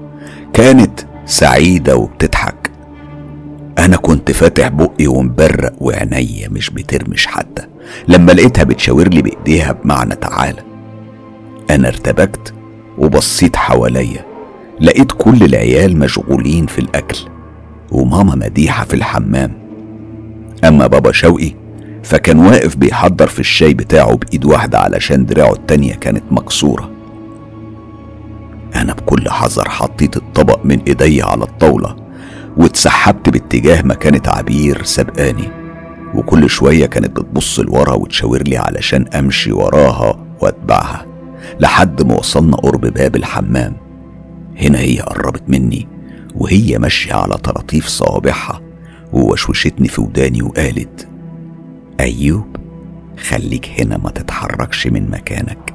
[0.53, 2.52] كانت سعيدة وبتضحك.
[3.79, 7.63] أنا كنت فاتح بقي ومبرق وعينيا مش بترمش حتى.
[8.07, 10.61] لما لقيتها بتشاور لي بإيديها بمعنى تعالى.
[11.69, 12.53] أنا ارتبكت
[12.97, 14.25] وبصيت حواليا.
[14.81, 17.17] لقيت كل العيال مشغولين في الأكل
[17.91, 19.51] وماما مديحة في الحمام.
[20.63, 21.51] أما بابا شوقي
[22.03, 26.91] فكان واقف بيحضر في الشاي بتاعه بإيد واحدة علشان دراعه التانية كانت مكسورة.
[28.75, 32.02] أنا بكل حذر حطيت الطبق من إيديا على الطاولة
[32.57, 35.49] واتسحبت باتجاه ما كانت عبير سبقاني
[36.15, 41.05] وكل شوية كانت بتبص لورا وتشاور لي علشان أمشي وراها وأتبعها
[41.59, 43.73] لحد ما وصلنا قرب باب الحمام.
[44.57, 45.87] هنا هي قربت مني
[46.35, 48.61] وهي ماشية على طراطيف صوابعها
[49.13, 51.07] ووشوشتني في وداني وقالت
[51.99, 52.55] أيوب
[53.29, 55.73] خليك هنا ما تتحركش من مكانك.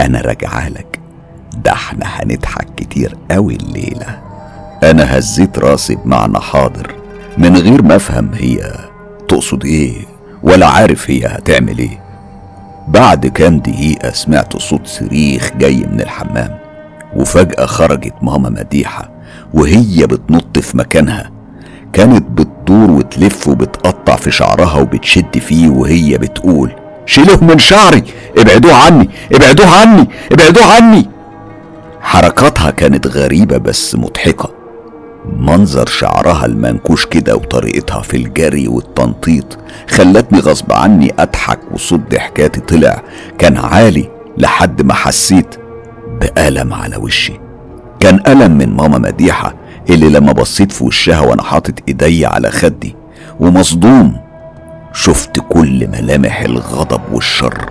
[0.00, 1.00] أنا راجعالك
[1.64, 4.33] ده إحنا هنضحك كتير قوي الليلة.
[4.90, 6.94] أنا هزيت راسي بمعنى حاضر
[7.38, 8.74] من غير ما أفهم هي
[9.28, 9.94] تقصد إيه
[10.42, 12.00] ولا عارف هي هتعمل إيه.
[12.88, 16.58] بعد كام دقيقة سمعت صوت صريخ جاي من الحمام
[17.16, 19.10] وفجأة خرجت ماما مديحة
[19.54, 21.30] وهي بتنط في مكانها.
[21.92, 26.72] كانت بتدور وتلف وبتقطع في شعرها وبتشد فيه وهي بتقول
[27.06, 28.02] شيلوه من شعري
[28.38, 31.06] ابعدوه عني ابعدوه عني ابعدوه عني.
[32.00, 34.50] حركاتها كانت غريبة بس مضحكة.
[35.32, 39.58] منظر شعرها المنكوش كده وطريقتها في الجري والتنطيط
[39.90, 43.02] خلتني غصب عني أضحك وصوت ضحكاتي طلع
[43.38, 45.54] كان عالي لحد ما حسيت
[46.20, 47.32] بألم على وشي.
[48.00, 49.54] كان ألم من ماما مديحة
[49.90, 52.96] اللي لما بصيت في وشها وأنا حاطط إيدي على خدي
[53.40, 54.16] ومصدوم
[54.92, 57.70] شفت كل ملامح الغضب والشر.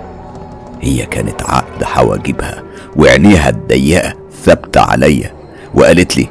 [0.82, 2.64] هي كانت عقد حواجبها
[2.96, 4.14] وعينيها الضيقة
[4.46, 5.32] ثابتة عليا
[5.74, 6.28] وقالت لي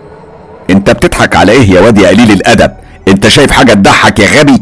[0.71, 2.71] انت بتضحك على إيه يا واد يا قليل الادب.
[3.09, 4.61] انت شايف حاجة تضحك يا غبي؟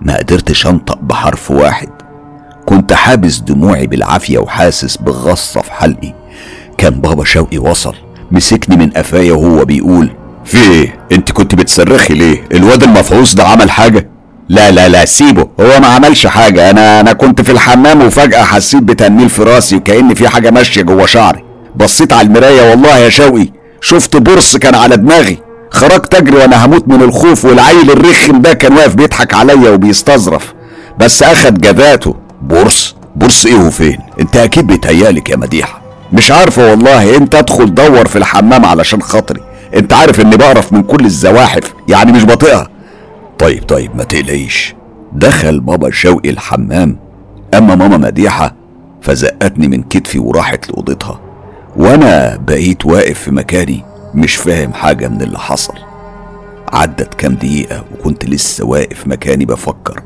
[0.00, 1.88] ما قدرتش انطق بحرف واحد.
[2.66, 6.14] كنت حابس دموعي بالعافية وحاسس بغصة في حلقي.
[6.78, 7.94] كان بابا شوقي وصل
[8.30, 10.10] مسكني من قفايا وهو بيقول
[10.44, 14.08] في إيه؟ انت كنت بتصرخي ليه؟ الواد المفعوص ده عمل حاجة؟
[14.48, 16.70] لا لا لا سيبه هو ما عملش حاجة.
[16.70, 21.06] أنا أنا كنت في الحمام وفجأة حسيت بتنميل في راسي وكأن في حاجة ماشية جوه
[21.06, 21.44] شعري.
[21.76, 23.48] بصيت على المراية والله يا شوقي
[23.82, 25.38] شفت برص كان على دماغي.
[25.70, 30.54] خرجت أجري وأنا هموت من الخوف والعيل الرخم ده كان واقف بيضحك عليا وبيستظرف.
[30.98, 32.14] بس أخد جذاته.
[32.42, 37.16] برص برص إيه وفين؟ أنت أكيد بيتهيألك يا مديحه مش عارفه والله.
[37.16, 39.40] أنت أدخل دور في الحمام علشان خاطري.
[39.74, 41.74] أنت عارف إني بقرف من كل الزواحف.
[41.88, 42.68] يعني مش بطيئها
[43.38, 44.74] طيب طيب ما تقلقيش.
[45.12, 46.98] دخل بابا شوقي الحمام.
[47.54, 48.54] أما ماما مديحة
[49.02, 51.20] فزقتني من كتفي وراحت لأوضتها.
[51.76, 55.74] وأنا بقيت واقف في مكاني مش فاهم حاجة من اللي حصل.
[56.72, 60.02] عدت كام دقيقة وكنت لسه واقف مكاني بفكر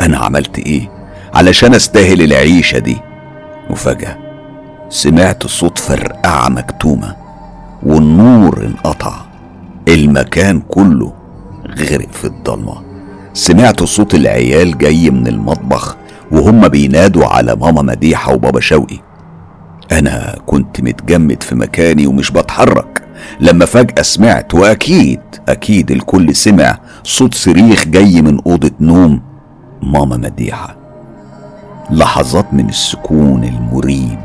[0.00, 0.90] أنا عملت إيه
[1.34, 2.96] علشان أستاهل العيشة دي.
[3.70, 4.16] وفجأة
[4.88, 7.16] سمعت صوت فرقعة مكتومة
[7.82, 9.12] والنور انقطع.
[9.88, 11.12] المكان كله
[11.78, 12.82] غرق في الضلمة.
[13.34, 15.96] سمعت صوت العيال جاي من المطبخ
[16.32, 18.98] وهم بينادوا على ماما مديحة وبابا شوقي.
[19.92, 23.02] أنا كنت متجمد في مكاني ومش بتحرك.
[23.40, 29.22] لما فجأة سمعت وأكيد أكيد الكل سمع صوت صريخ جاي من أوضة نوم
[29.82, 30.76] ماما مديحة.
[31.90, 34.18] لحظات من السكون المريب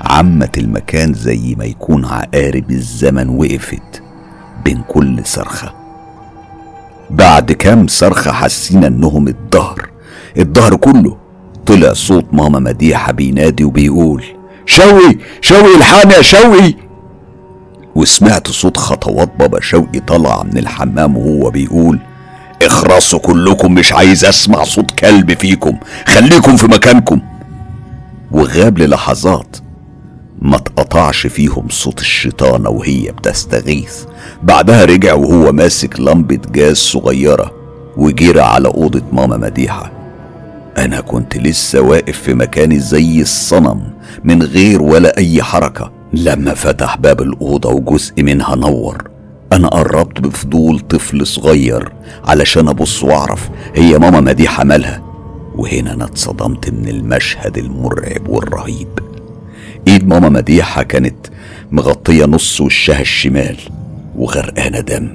[0.00, 4.02] عمت المكان زي ما يكون عقارب الزمن وقفت
[4.64, 5.74] بين كل صرخة.
[7.10, 9.88] بعد كام صرخة حسينا إنهم الظهر
[10.38, 11.16] الظهر كله
[11.66, 14.24] طلع صوت ماما مديحة بينادي وبيقول
[14.68, 16.74] شوقي شوقي الحقني يا شوقي.
[17.94, 21.98] وسمعت صوت خطوات بابا شوقي طلع من الحمام وهو بيقول
[22.62, 27.20] اخرسوا كلكم مش عايز أسمع صوت كلب فيكم خليكم في مكانكم.
[28.30, 29.56] وغاب للحظات.
[30.42, 34.04] ما اتقطعش فيهم صوت الشيطانة وهي بتستغيث.
[34.42, 37.52] بعدها رجع وهو ماسك لمبة جاز صغيرة
[37.96, 39.97] وجرى على أوضة ماما مديحة.
[40.78, 43.80] أنا كنت لسه واقف في مكاني زي الصنم
[44.24, 45.92] من غير ولا أي حركة.
[46.12, 49.10] لما فتح باب الأوضة وجزء منها نور
[49.52, 51.92] أنا قربت بفضول طفل صغير
[52.24, 55.02] علشان أبص وأعرف هي ماما مديحة مالها
[55.54, 58.88] وهنا أنا اتصدمت من المشهد المرعب والرهيب.
[59.88, 61.26] إيد ماما مديحة كانت
[61.72, 63.56] مغطية نص وشها الشمال
[64.16, 65.08] وغرقانة دم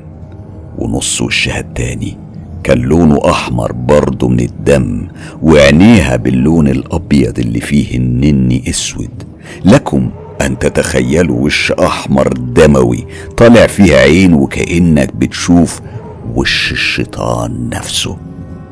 [0.78, 2.23] ونص وشها التاني.
[2.64, 5.08] كان لونه أحمر برضه من الدم
[5.42, 9.24] وعينيها باللون الأبيض اللي فيه النني أسود.
[9.66, 10.10] لكم
[10.42, 13.06] أن تتخيلوا وش أحمر دموي
[13.38, 15.80] طالع فيه عين وكأنك بتشوف
[16.36, 18.18] وش الشيطان نفسه.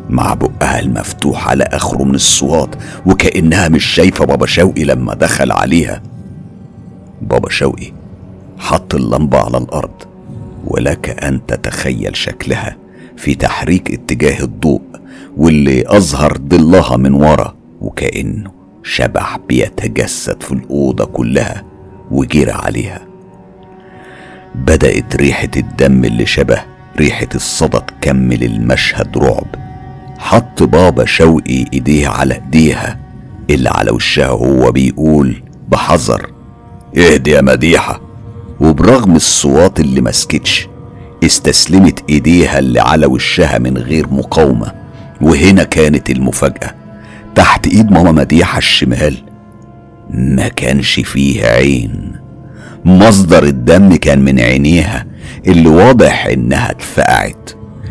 [0.10, 2.76] مع بقها المفتوح على آخره من الصوات
[3.06, 6.02] وكأنها مش شايفة بابا شوقي لما دخل عليها.
[7.22, 7.92] بابا شوقي
[8.58, 9.92] حط اللمبة على الأرض
[10.68, 12.81] ولك أن تتخيل شكلها.
[13.22, 14.82] في تحريك اتجاه الضوء
[15.38, 18.52] واللي أظهر ظلها من ورا وكأنه
[18.84, 21.64] شبح بيتجسد في الأوضة كلها
[22.12, 23.02] وجرى عليها.
[24.56, 26.62] بدأت ريحة الدم اللي شبه
[26.98, 29.48] ريحة الصدى تكمل المشهد رعب.
[30.18, 33.00] حط بابا شوقي إيديه على إيديها
[33.50, 36.32] اللي على وشها هو بيقول بحذر
[36.98, 38.02] اهدي يا مديحة.
[38.60, 40.68] وبرغم الصوات اللي مسكتش
[41.24, 44.72] استسلمت إيديها اللي على وشها من غير مقاومة
[45.22, 46.72] وهنا كانت المفاجأة.
[47.36, 49.16] تحت إيد ماما مديحة الشمال.
[50.10, 52.12] ما كانش فيه عين.
[52.86, 55.06] مصدر الدم كان من عينيها
[55.48, 57.50] اللي واضح إنها اتفقعت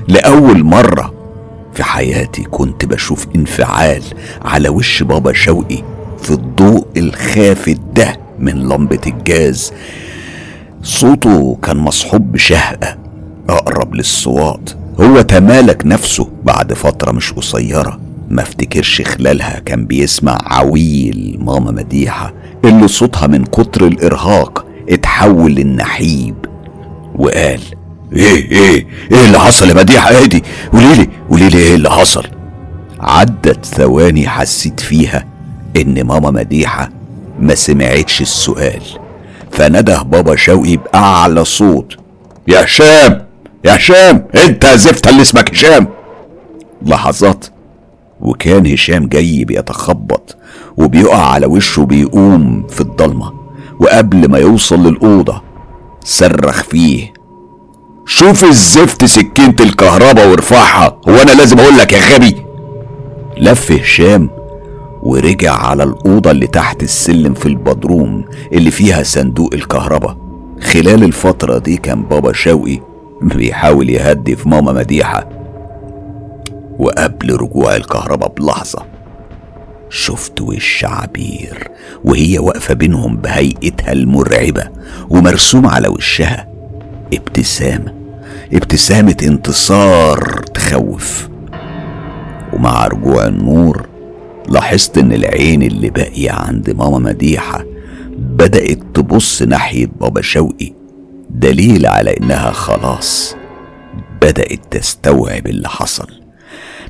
[0.09, 1.15] لأول مرة
[1.75, 4.03] في حياتي كنت بشوف انفعال
[4.45, 5.83] على وش بابا شوقي
[6.23, 9.73] في الضوء الخافت ده من لمبة الجاز.
[10.83, 12.99] صوته كان مصحوب بشهقة.
[13.49, 18.01] أقرب للصوات هو تمالك نفسه بعد فترة مش قصيرة.
[18.31, 22.33] ما افتكرش خلالها كان بيسمع عويل ماما مديحة
[22.65, 26.35] اللي صوتها من كتر الإرهاق اتحول للنحيب.
[27.15, 27.61] وقال
[28.13, 32.25] إيه إيه إيه اللي حصل يا مديحة؟ إهدي قوليلي قوليلي إيه اللي حصل.
[33.01, 35.25] عدت ثواني حسيت فيها
[35.77, 36.91] إن ماما مديحة
[37.41, 38.83] ما سمعتش السؤال.
[39.53, 41.97] فنده بابا شوقي بأعلى صوت
[42.49, 43.30] يا هشام!
[43.65, 45.89] يا هشام انت زفت اللي اسمك هشام.
[46.87, 47.45] لحظات
[48.21, 50.37] وكان هشام جاي بيتخبط
[50.77, 53.33] وبيقع على وشه بيقوم في الضلمة
[53.81, 55.43] وقبل ما يوصل للأوضة
[56.05, 57.13] صرخ فيه.
[58.07, 62.37] شوف الزفت سكينة الكهرباء وارفعها هو أنا لازم أقول لك يا غبي.
[63.39, 64.31] لف هشام
[65.03, 70.17] ورجع على الأوضة اللي تحت السلم في البدروم اللي فيها صندوق الكهرباء.
[70.63, 72.81] خلال الفترة دي كان بابا شوقي
[73.23, 75.29] بيحاول يهدي في ماما مديحة
[76.79, 78.87] وقبل رجوع الكهرباء بلحظة
[79.91, 81.69] شفت وش عبير
[82.05, 84.69] وهي واقفة بينهم بهيئتها المرعبة
[85.11, 86.49] ومرسوم على وشها.
[87.15, 87.95] ابتسامة
[88.53, 91.29] ابتسامة انتصار تخوف.
[92.53, 93.89] ومع رجوع النور
[94.49, 97.65] لاحظت إن العين اللي باقية عند ماما مديحة
[98.19, 100.80] بدأت تبص ناحية بابا شوقي.
[101.35, 103.37] دليل على إنها خلاص
[104.23, 106.07] بدأت تستوعب اللي حصل.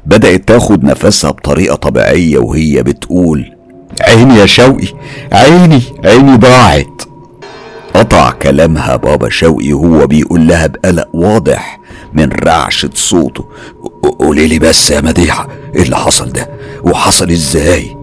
[0.07, 3.57] بدأت تاخد نفسها بطريقة طبيعية وهي بتقول
[4.01, 4.89] عيني يا شوقي
[5.33, 7.03] عيني عيني ضاعت.
[7.95, 11.81] قطع كلامها بابا شوقي وهو بيقول لها بقلق واضح
[12.13, 13.45] من رعشة صوته.
[14.19, 16.51] قولي لي بس يا مديحة إيه اللي حصل ده؟
[16.83, 17.97] وحصل إزاي؟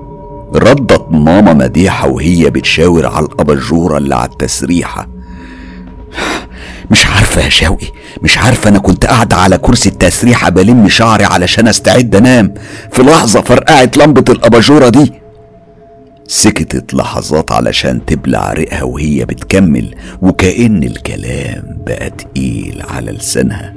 [0.56, 5.08] ردت ماما مديحة وهي بتشاور على الأباجورة اللي على التسريحة.
[6.92, 7.88] مش عارفة يا شوقي
[8.22, 12.54] مش عارفة أنا كنت قاعدة على كرسي التسريحة بلم شعري علشان أستعد أنام
[12.92, 15.14] في لحظة فرقعت لمبة الأباجورة دي.
[16.28, 23.74] سكتت لحظات علشان تبلع ريقها وهي بتكمل وكأن الكلام بقى تقيل على لسانها.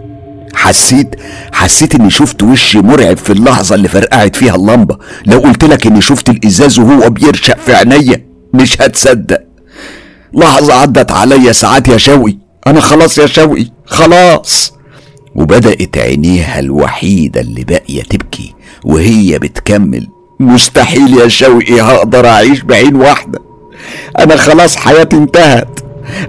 [0.54, 1.14] حسيت
[1.52, 4.98] حسيت إني شفت وش مرعب في اللحظة اللي فرقعت فيها اللمبة.
[5.26, 8.24] لو قلت لك إني شفت الإزاز وهو بيرشق في عينيا
[8.54, 9.40] مش هتصدق.
[10.32, 12.36] لحظة عدت عليا ساعات يا شوقي.
[12.66, 14.72] أنا خلاص يا شوقي خلاص.
[15.34, 18.54] وبدأت عينيها الوحيدة اللي باقية تبكي
[18.84, 20.08] وهي بتكمل.
[20.40, 23.38] مستحيل يا شوقي هقدر أعيش بعين واحدة.
[24.18, 25.80] أنا خلاص حياتي انتهت.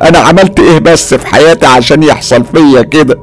[0.01, 3.19] أنا عملت إيه بس في حياتي عشان يحصل فيا كده؟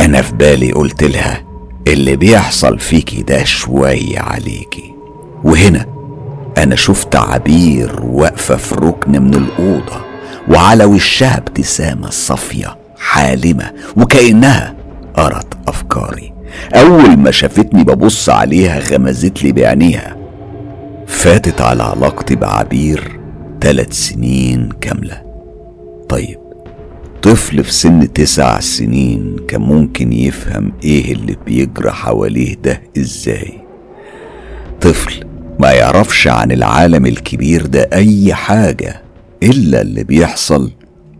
[0.00, 1.44] أنا في بالي قلت لها
[1.88, 4.94] اللي بيحصل فيكي ده شوية عليكي.
[5.44, 5.86] وهنا
[6.58, 10.04] أنا شفت عبير واقفة في ركن من الأوضة
[10.48, 14.74] وعلى وشها ابتسامة صافية حالمة وكأنها
[15.14, 16.32] قرت أفكاري.
[16.74, 20.16] أول ما شافتني ببص عليها غمزت لي بعينيها.
[21.06, 23.20] فاتت على علاقتي بعبير
[23.60, 25.22] ثلاث سنين كاملة.
[26.08, 26.38] طيب
[27.22, 33.52] طفل في سن تسع سنين كان ممكن يفهم إيه اللي بيجرى حواليه ده إزاي؟
[34.80, 35.25] طفل
[35.58, 39.02] ما يعرفش عن العالم الكبير ده أي حاجة
[39.42, 40.70] إلا اللي بيحصل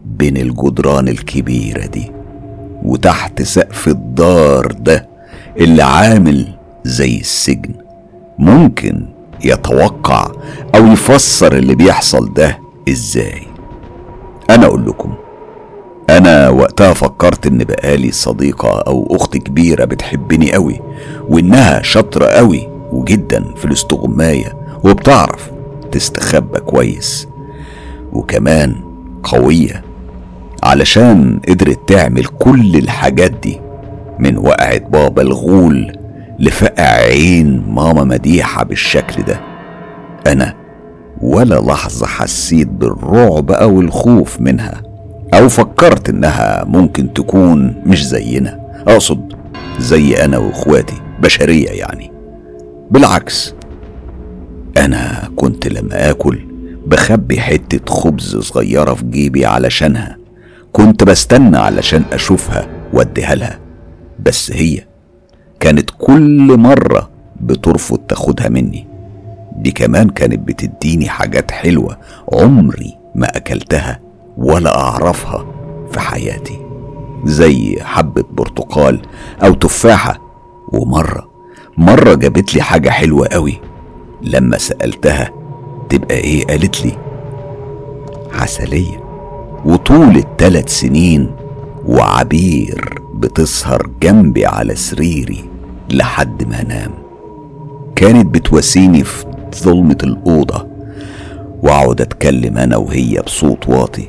[0.04, 2.12] بين الجدران الكبيرة دي
[2.82, 5.08] وتحت سقف الدار ده
[5.58, 6.48] اللي عامل
[6.84, 7.74] زي السجن.
[8.38, 9.06] ممكن
[9.44, 10.32] يتوقع
[10.74, 12.58] أو يفسر اللي بيحصل ده
[12.88, 13.42] إزاي.
[14.50, 15.14] أنا أقول لكم
[16.10, 20.80] أنا وقتها فكرت إن بقالي صديقة أو أخت كبيرة بتحبني قوي
[21.28, 24.52] وإنها شاطرة قوي وجدا في الاستغماية
[24.84, 25.50] وبتعرف
[25.92, 27.28] تستخبى كويس.
[28.12, 28.74] وكمان
[29.22, 29.82] قوية
[30.62, 33.60] علشان قدرت تعمل كل الحاجات دي
[34.18, 35.92] من وقعة بابا الغول
[36.38, 39.40] لفقع عين ماما مديحة بالشكل ده.
[40.26, 40.54] أنا
[41.20, 44.82] ولا لحظة حسيت بالرعب أو الخوف منها
[45.34, 48.60] أو فكرت إنها ممكن تكون مش زينا.
[48.88, 49.32] أقصد
[49.78, 52.15] زي أنا وإخواتي بشرية يعني.
[52.90, 53.54] بالعكس
[54.76, 56.38] أنا كنت لما آكل
[56.86, 60.16] بخبي حتة خبز صغيرة في جيبي علشانها.
[60.72, 63.58] كنت بستنى علشان أشوفها وأديها لها.
[64.18, 64.84] بس هي
[65.60, 67.10] كانت كل مرة
[67.40, 68.86] بترفض تاخدها مني.
[69.56, 71.98] دي كمان كانت بتديني حاجات حلوة
[72.32, 74.00] عمري ما أكلتها
[74.36, 75.46] ولا أعرفها
[75.92, 76.58] في حياتي.
[77.24, 79.00] زي حبة برتقال
[79.44, 80.18] أو تفاحة
[80.72, 81.25] ومرة
[81.76, 83.60] مرة جابت لي حاجة حلوة قوي.
[84.22, 85.30] لما سألتها
[85.88, 86.92] تبقى إيه قالت لي؟
[88.32, 89.00] عسلية.
[89.64, 91.30] وطول التلات سنين
[91.86, 95.44] وعبير بتسهر جنبي على سريري
[95.90, 96.90] لحد ما انام
[97.96, 99.24] كانت بتواسيني في
[99.56, 100.66] ظلمة الأوضة
[101.62, 104.08] وأقعد أتكلم أنا وهي بصوت واطي.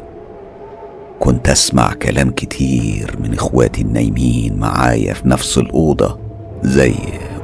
[1.19, 6.17] كنت أسمع كلام كتير من إخواتي النايمين معايا في نفس الأوضة
[6.63, 6.93] زي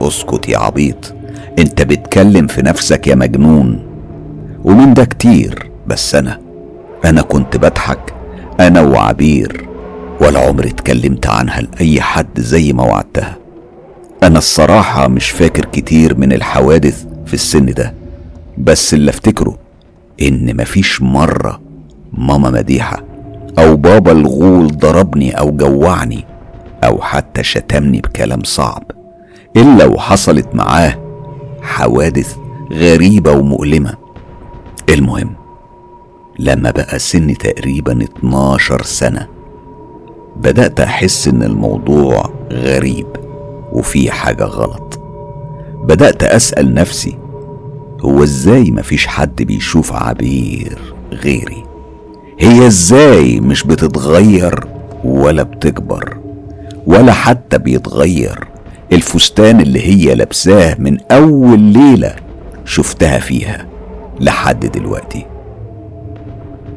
[0.08, 1.14] اسكت يا عبيط.
[1.60, 3.80] انت بتكلم في نفسك يا مجنون.
[4.64, 6.40] ومن ده كتير بس أنا
[7.06, 8.14] أنا كنت بضحك.
[8.60, 9.68] أنا وعبير
[10.22, 13.38] ولا عمري اتكلمت عنها لأي حد زي ما وعدتها.
[14.24, 17.94] أنا الصراحة مش فاكر كتير من الحوادث في السن ده.
[18.58, 19.58] بس اللي افتكره
[20.22, 21.62] إن مفيش مرة
[22.14, 23.04] ماما مديحة
[23.60, 26.26] أو بابا الغول ضربني أو جوعني
[26.84, 28.84] أو حتى شتمني بكلام صعب.
[29.58, 31.00] إلا وحصلت معاه
[31.62, 32.36] حوادث
[32.72, 33.94] غريبة ومؤلمة.
[34.90, 35.34] المهم
[36.40, 39.28] لما بقى سني تقريبا 12 سنة
[40.36, 43.08] بدأت أحس إن الموضوع غريب
[43.72, 45.00] وفي حاجة غلط.
[45.84, 47.18] بدأت أسأل نفسي
[48.02, 51.64] هو إزاي مفيش حد بيشوف عبير غيري؟
[52.40, 54.68] هي إزاي مش بتتغير
[55.04, 56.18] ولا بتكبر
[56.88, 58.48] ولا حتى بيتغير؟
[58.94, 62.16] الفستان اللي هي لابساه من أول ليلة
[62.66, 63.68] شفتها فيها
[64.20, 65.26] لحد دلوقتي.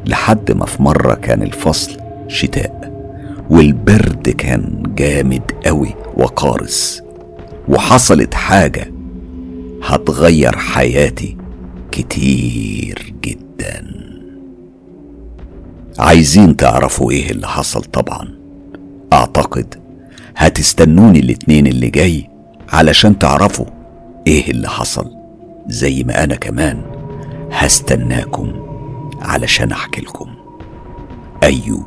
[0.06, 1.96] لحد ما في مرة كان الفصل
[2.28, 2.92] شتاء
[3.50, 7.02] والبرد كان جامد قوي وقارس
[7.68, 8.92] وحصلت حاجة
[9.82, 11.36] هتغير حياتي
[11.92, 13.86] كتير جدا.
[15.98, 18.28] عايزين تعرفوا إيه اللي حصل طبعا؟
[19.12, 19.74] أعتقد
[20.36, 22.30] هتستنوني الاتنين اللي جاي
[22.72, 23.66] علشان تعرفوا
[24.26, 25.10] إيه اللي حصل.
[25.66, 26.82] زي ما أنا كمان
[27.52, 28.52] هستناكم
[29.22, 30.26] علشان أحكي لكم.
[31.42, 31.86] أيوب.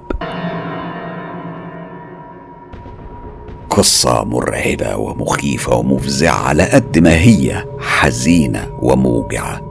[3.70, 9.62] قصة مرعبة ومخيفة ومفزعة على قد ما هي حزينة وموجعة.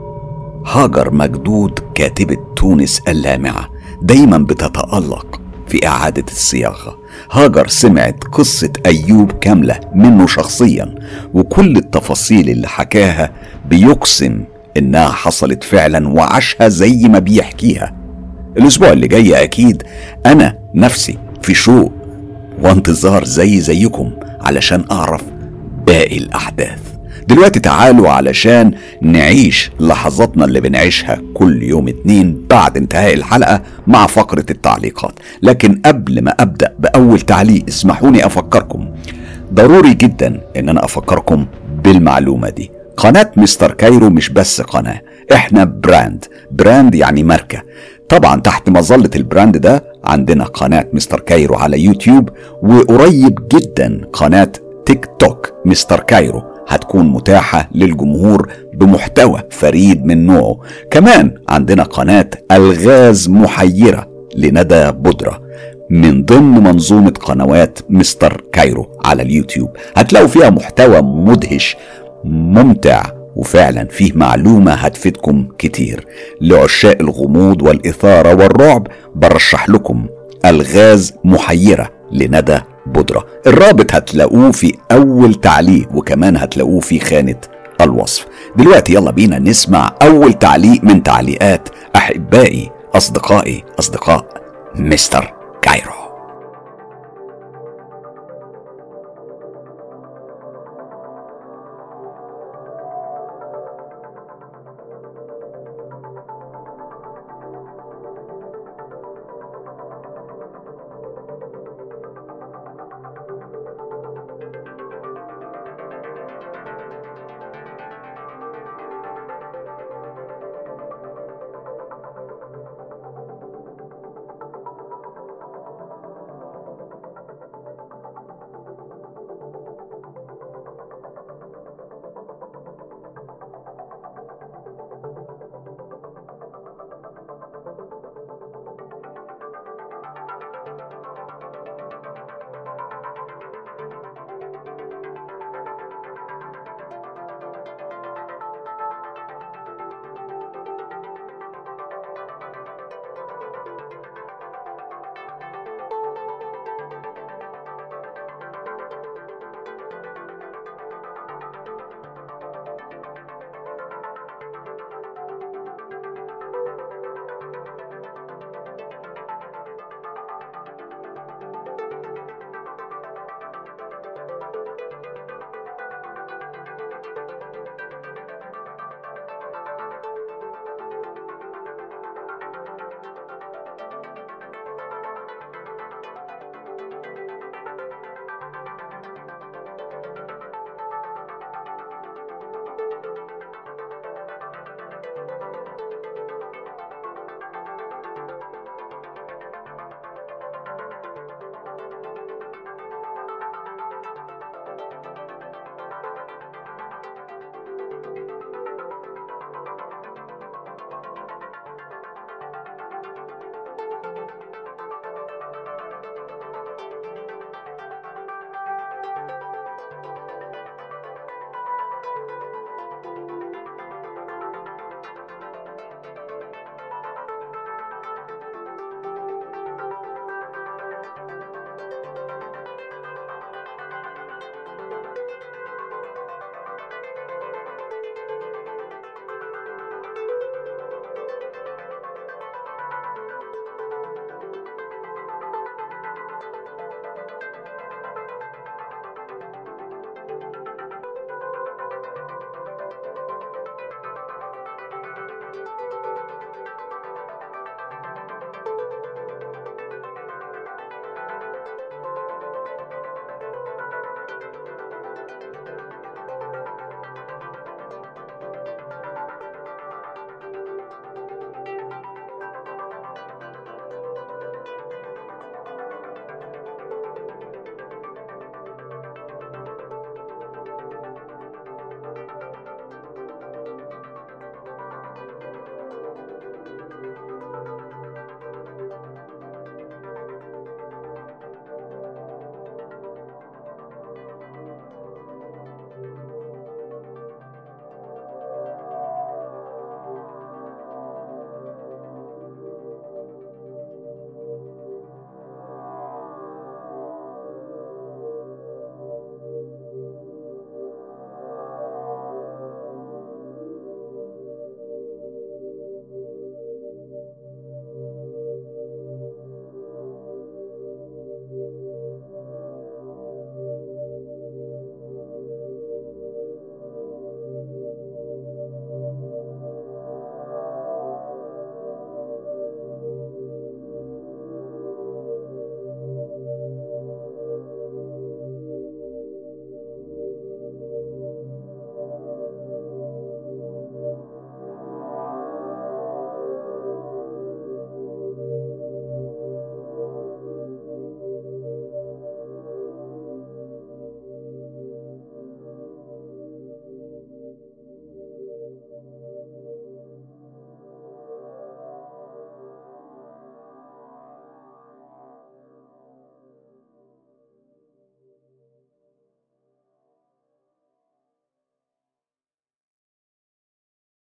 [0.65, 3.69] هاجر مجدود كاتبة تونس اللامعة
[4.01, 6.98] دايما بتتألق في إعادة الصياغة.
[7.31, 10.95] هاجر سمعت قصة أيوب كاملة منه شخصيا
[11.33, 13.31] وكل التفاصيل اللي حكاها
[13.69, 14.43] بيقسم
[14.77, 17.95] إنها حصلت فعلا وعاشها زي ما بيحكيها.
[18.57, 19.83] الأسبوع اللي جاي أكيد
[20.25, 21.91] أنا نفسي في شوق
[22.63, 25.23] وانتظار زي زيكم علشان أعرف
[25.87, 26.79] باقي الأحداث.
[27.29, 28.71] دلوقتي تعالوا علشان
[29.01, 35.13] نعيش لحظاتنا اللي بنعيشها كل يوم اتنين بعد انتهاء الحلقة مع فقرة التعليقات.
[35.41, 38.89] لكن قبل ما أبدأ بأول تعليق اسمحوني أفكركم.
[39.53, 41.45] ضروري جدا إن أنا أفكركم
[41.83, 42.71] بالمعلومة دي.
[42.97, 45.01] قناة مستر كايرو مش بس قناة
[45.33, 46.25] إحنا brand.
[46.51, 47.61] brand يعني ماركة.
[48.09, 52.29] طبعا تحت مظلة ال brand ده عندنا قناة مستر كايرو على يوتيوب
[52.63, 54.51] وقريب جدا قناة
[54.85, 56.48] تيك توك مستر كايرو.
[56.69, 60.59] هتكون متاحة للجمهور بمحتوى فريد من نوعه.
[60.91, 65.41] كمان عندنا قناة ألغاز محيرة لندى بودرة
[65.89, 69.69] من ضمن منظومة قنوات مستر كايرو على اليوتيوب.
[69.95, 71.77] هتلاقوا فيها محتوى مدهش
[72.23, 73.03] ممتع
[73.35, 76.05] وفعلا فيه معلومة هتفيدكم كتير.
[76.41, 80.07] لعشاق الغموض والإثارة والرعب برشح لكم
[80.45, 82.59] ألغاز محيرة لندى
[82.89, 83.25] بودرة.
[83.47, 87.41] الرابط هتلاقوه في أول تعليق وكمان هتلاقوه في خانة
[87.81, 88.25] الوصف.
[88.55, 94.25] دلوقتي يلا بينا نسمع أول تعليق من تعليقات أحبائي أصدقائي أصدقاء
[94.75, 95.98] مستر كايرو.